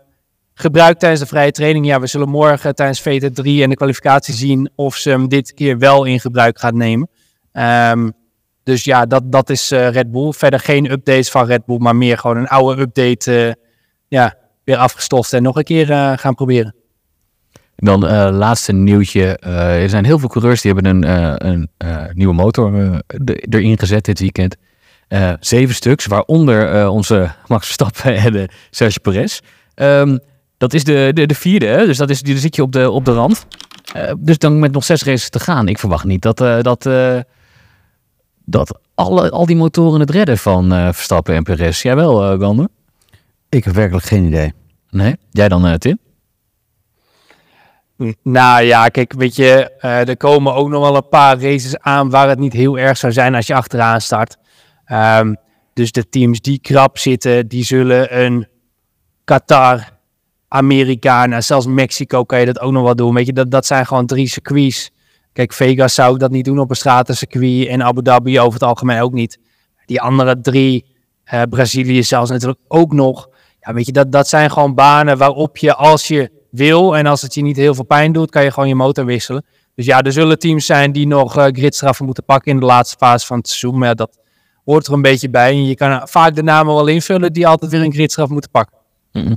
gebruikt 0.53 0.99
tijdens 0.99 1.21
de 1.21 1.27
vrije 1.27 1.51
training. 1.51 1.85
Ja, 1.85 1.99
we 1.99 2.07
zullen 2.07 2.29
morgen 2.29 2.75
tijdens 2.75 3.01
VT3 3.01 3.43
en 3.43 3.69
de 3.69 3.75
kwalificatie 3.75 4.33
zien 4.33 4.69
of 4.75 4.95
ze 4.95 5.09
hem 5.09 5.27
dit 5.27 5.53
keer 5.53 5.77
wel 5.77 6.03
in 6.03 6.19
gebruik 6.19 6.59
gaat 6.59 6.73
nemen. 6.73 7.09
Um, 7.53 8.13
dus 8.69 8.83
ja, 8.83 9.05
dat, 9.05 9.31
dat 9.31 9.49
is 9.49 9.71
uh, 9.71 9.89
Red 9.89 10.11
Bull. 10.11 10.31
Verder 10.31 10.59
geen 10.59 10.91
updates 10.91 11.29
van 11.29 11.45
Red 11.45 11.65
Bull, 11.65 11.77
maar 11.77 11.95
meer 11.95 12.17
gewoon 12.17 12.37
een 12.37 12.47
oude 12.47 12.81
update. 12.81 13.45
Uh, 13.47 13.53
ja, 14.07 14.35
weer 14.63 14.77
afgestoft 14.77 15.33
en 15.33 15.43
nog 15.43 15.55
een 15.55 15.63
keer 15.63 15.89
uh, 15.89 16.13
gaan 16.15 16.35
proberen. 16.35 16.75
Dan 17.75 17.99
laatste 18.31 18.73
nieuwtje. 18.73 19.37
er 19.37 19.89
zijn 19.89 20.05
heel 20.05 20.19
veel 20.19 20.29
coureurs 20.29 20.61
die 20.61 20.73
hebben 20.73 21.03
een, 21.03 21.39
een 21.47 21.69
nieuwe 22.13 22.33
motor 22.33 23.01
erin 23.49 23.79
gezet 23.79 24.05
dit 24.05 24.19
weekend. 24.19 24.55
zeven 25.39 25.75
stuks, 25.75 26.05
waaronder 26.05 26.89
onze 26.89 27.31
Max 27.47 27.65
Verstappen 27.65 28.15
en 28.15 28.49
Sergio 28.69 29.01
Perez. 29.01 29.39
Um, 29.75 30.19
dat 30.57 30.73
is 30.73 30.83
de, 30.83 31.11
de, 31.13 31.25
de 31.25 31.35
vierde, 31.35 31.85
dus 31.85 31.97
dat 31.97 32.09
is, 32.09 32.21
die 32.21 32.37
zit 32.37 32.55
je 32.55 32.61
op 32.61 32.71
de, 32.71 32.89
op 32.89 33.05
de 33.05 33.13
rand. 33.13 33.45
Dus 34.17 34.37
dan 34.37 34.59
met 34.59 34.71
nog 34.71 34.83
zes 34.83 35.03
races 35.03 35.29
te 35.29 35.39
gaan. 35.39 35.67
Ik 35.67 35.79
verwacht 35.79 36.05
niet 36.05 36.21
dat, 36.21 36.37
dat, 36.61 36.85
dat 38.49 38.79
alle, 38.95 39.29
al 39.29 39.45
die 39.45 39.55
motoren 39.55 39.99
het 39.99 40.09
redden 40.09 40.37
van 40.37 40.69
Verstappen 40.69 41.35
en 41.35 41.43
Perez. 41.43 41.81
Jij 41.81 41.95
wel, 41.95 42.33
uh, 42.33 42.39
Gander? 42.39 42.67
Ik 43.49 43.63
heb 43.63 43.73
werkelijk 43.73 44.05
geen 44.05 44.23
idee. 44.23 44.53
Nee? 44.89 45.15
Jij 45.31 45.49
dan, 45.49 45.77
Tim? 45.77 45.99
Nou 48.23 48.61
ja, 48.61 48.87
kijk, 48.87 49.13
weet 49.13 49.35
je, 49.35 49.71
er 49.79 50.17
komen 50.17 50.53
ook 50.53 50.69
nog 50.69 50.81
wel 50.81 50.95
een 50.95 51.09
paar 51.09 51.41
races 51.41 51.79
aan 51.79 52.09
waar 52.09 52.29
het 52.29 52.39
niet 52.39 52.53
heel 52.53 52.77
erg 52.77 52.97
zou 52.97 53.13
zijn 53.13 53.35
als 53.35 53.47
je 53.47 53.53
achteraan 53.55 54.01
start. 54.01 54.37
Um, 54.91 55.37
dus 55.73 55.91
de 55.91 56.09
teams 56.09 56.41
die 56.41 56.59
krap 56.59 56.97
zitten, 56.97 57.47
die 57.47 57.63
zullen 57.63 58.23
een 58.23 58.47
Qatar, 59.23 59.89
Amerika, 60.47 61.27
en 61.27 61.43
zelfs 61.43 61.65
Mexico 61.65 62.23
kan 62.23 62.39
je 62.39 62.45
dat 62.45 62.59
ook 62.59 62.71
nog 62.71 62.83
wel 62.83 62.95
doen. 62.95 63.13
Weet 63.13 63.25
je, 63.25 63.33
dat, 63.33 63.51
dat 63.51 63.65
zijn 63.65 63.85
gewoon 63.85 64.05
drie 64.05 64.27
circuits. 64.27 64.91
Kijk, 65.39 65.53
Vegas 65.53 65.93
zou 65.93 66.13
ik 66.13 66.19
dat 66.19 66.31
niet 66.31 66.45
doen 66.45 66.59
op 66.59 66.69
een 66.69 66.75
stratencircuit 66.75 67.67
en 67.67 67.83
Abu 67.83 68.01
Dhabi 68.01 68.39
over 68.39 68.53
het 68.53 68.63
algemeen 68.63 69.01
ook 69.01 69.13
niet. 69.13 69.39
Die 69.85 70.01
andere 70.01 70.41
drie, 70.41 70.85
uh, 71.33 71.41
Brazilië 71.49 72.03
zelfs 72.03 72.29
natuurlijk 72.29 72.59
ook 72.67 72.93
nog. 72.93 73.29
Ja, 73.59 73.73
weet 73.73 73.85
je, 73.85 73.91
dat, 73.91 74.11
dat 74.11 74.27
zijn 74.27 74.51
gewoon 74.51 74.75
banen 74.75 75.17
waarop 75.17 75.57
je 75.57 75.75
als 75.75 76.07
je 76.07 76.31
wil 76.51 76.97
en 76.97 77.05
als 77.05 77.21
het 77.21 77.33
je 77.33 77.41
niet 77.41 77.57
heel 77.57 77.75
veel 77.75 77.85
pijn 77.85 78.11
doet, 78.11 78.29
kan 78.29 78.43
je 78.43 78.51
gewoon 78.51 78.69
je 78.69 78.75
motor 78.75 79.05
wisselen. 79.05 79.45
Dus 79.75 79.85
ja, 79.85 80.01
er 80.01 80.11
zullen 80.11 80.39
teams 80.39 80.65
zijn 80.65 80.91
die 80.91 81.07
nog 81.07 81.37
uh, 81.37 81.45
gridstraffen 81.45 82.05
moeten 82.05 82.25
pakken 82.25 82.51
in 82.51 82.59
de 82.59 82.65
laatste 82.65 82.97
fase 82.97 83.25
van 83.25 83.37
het 83.37 83.47
seizoen. 83.47 83.79
Maar 83.79 83.95
dat 83.95 84.17
hoort 84.65 84.87
er 84.87 84.93
een 84.93 85.01
beetje 85.01 85.29
bij. 85.29 85.51
En 85.51 85.65
je 85.65 85.75
kan 85.75 86.07
vaak 86.07 86.35
de 86.35 86.43
namen 86.43 86.73
wel 86.75 86.87
invullen 86.87 87.33
die 87.33 87.47
altijd 87.47 87.71
weer 87.71 87.81
een 87.81 87.93
gridstraf 87.93 88.29
moeten 88.29 88.51
pakken. 88.51 88.78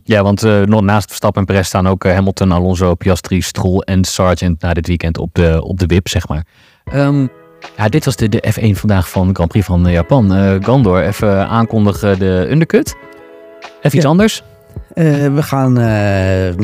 Ja, 0.04 0.22
want 0.22 0.44
uh, 0.44 0.62
naast 0.62 1.06
Verstappen 1.06 1.40
en 1.40 1.46
Perez 1.46 1.66
staan 1.66 1.88
ook 1.88 2.04
uh, 2.04 2.12
Hamilton, 2.12 2.52
Alonso, 2.52 2.94
Piastri, 2.94 3.40
Stroll 3.40 3.78
en 3.78 4.04
Sargent 4.04 4.60
na 4.60 4.74
dit 4.74 4.86
weekend 4.86 5.18
op 5.18 5.34
de, 5.34 5.62
op 5.64 5.78
de 5.78 5.86
WIP, 5.86 6.08
zeg 6.08 6.28
maar. 6.28 6.44
Um, 6.94 7.30
ja, 7.76 7.88
dit 7.88 8.04
was 8.04 8.16
de, 8.16 8.28
de 8.28 8.52
F1 8.52 8.78
vandaag 8.78 9.10
van 9.10 9.28
de 9.28 9.34
Grand 9.34 9.50
Prix 9.50 9.66
van 9.66 9.90
Japan. 9.90 10.36
Uh, 10.36 10.54
Gandor, 10.60 11.02
even 11.02 11.48
aankondigen 11.48 12.18
de 12.18 12.46
undercut. 12.50 12.96
Even 13.80 13.98
iets 13.98 14.06
anders? 14.06 14.42
we 14.94 15.42
gaan 15.42 15.72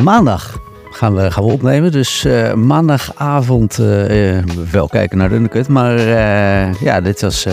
maandag 0.02 0.58
gaan 0.90 1.14
we, 1.14 1.30
gaan 1.30 1.44
we 1.44 1.52
opnemen. 1.52 1.92
Dus 1.92 2.26
maandagavond 2.54 3.76
wel 4.70 4.88
kijken 4.88 5.18
naar 5.18 5.28
de 5.28 5.34
undercut. 5.34 5.68
Maar 5.68 5.98
ja, 6.80 7.00
dit 7.00 7.20
was 7.20 7.46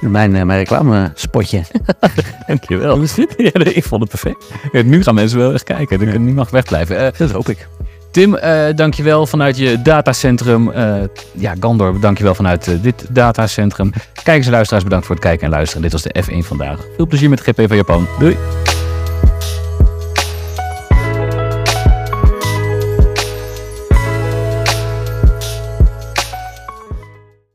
mijn, 0.00 0.34
uh, 0.34 0.42
mijn 0.42 0.58
reclamespotje. 0.58 1.62
Dankjewel. 2.46 3.00
Ja, 3.36 3.50
ik 3.64 3.84
vond 3.84 4.00
het 4.00 4.10
perfect. 4.10 4.44
Nu 4.86 5.02
gaan 5.02 5.14
mensen 5.14 5.38
wel 5.38 5.52
echt 5.52 5.64
kijken. 5.64 6.10
Ja. 6.10 6.18
Nu 6.18 6.32
mag 6.32 6.50
wegblijven. 6.50 6.96
Uh, 6.96 7.08
dat 7.16 7.30
hoop 7.30 7.48
ik. 7.48 7.68
Tim, 8.16 8.34
uh, 8.34 8.64
dankjewel 8.74 9.26
vanuit 9.26 9.56
je 9.56 9.82
datacentrum. 9.82 10.68
Uh, 10.68 10.94
ja, 11.32 11.54
Gandor, 11.60 12.00
dankjewel 12.00 12.34
vanuit 12.34 12.66
uh, 12.66 12.82
dit 12.82 13.06
datacentrum. 13.10 13.92
Kijkers 14.22 14.46
en 14.46 14.52
luisteraars, 14.52 14.84
bedankt 14.84 15.06
voor 15.06 15.14
het 15.14 15.24
kijken 15.24 15.44
en 15.46 15.52
luisteren. 15.52 15.82
Dit 15.82 15.92
was 15.92 16.02
de 16.02 16.14
F1 16.24 16.46
vandaag. 16.46 16.80
Veel 16.96 17.06
plezier 17.06 17.30
met 17.30 17.40
GP 17.40 17.62
van 17.66 17.76
Japan. 17.76 18.06
Doei. 18.18 18.36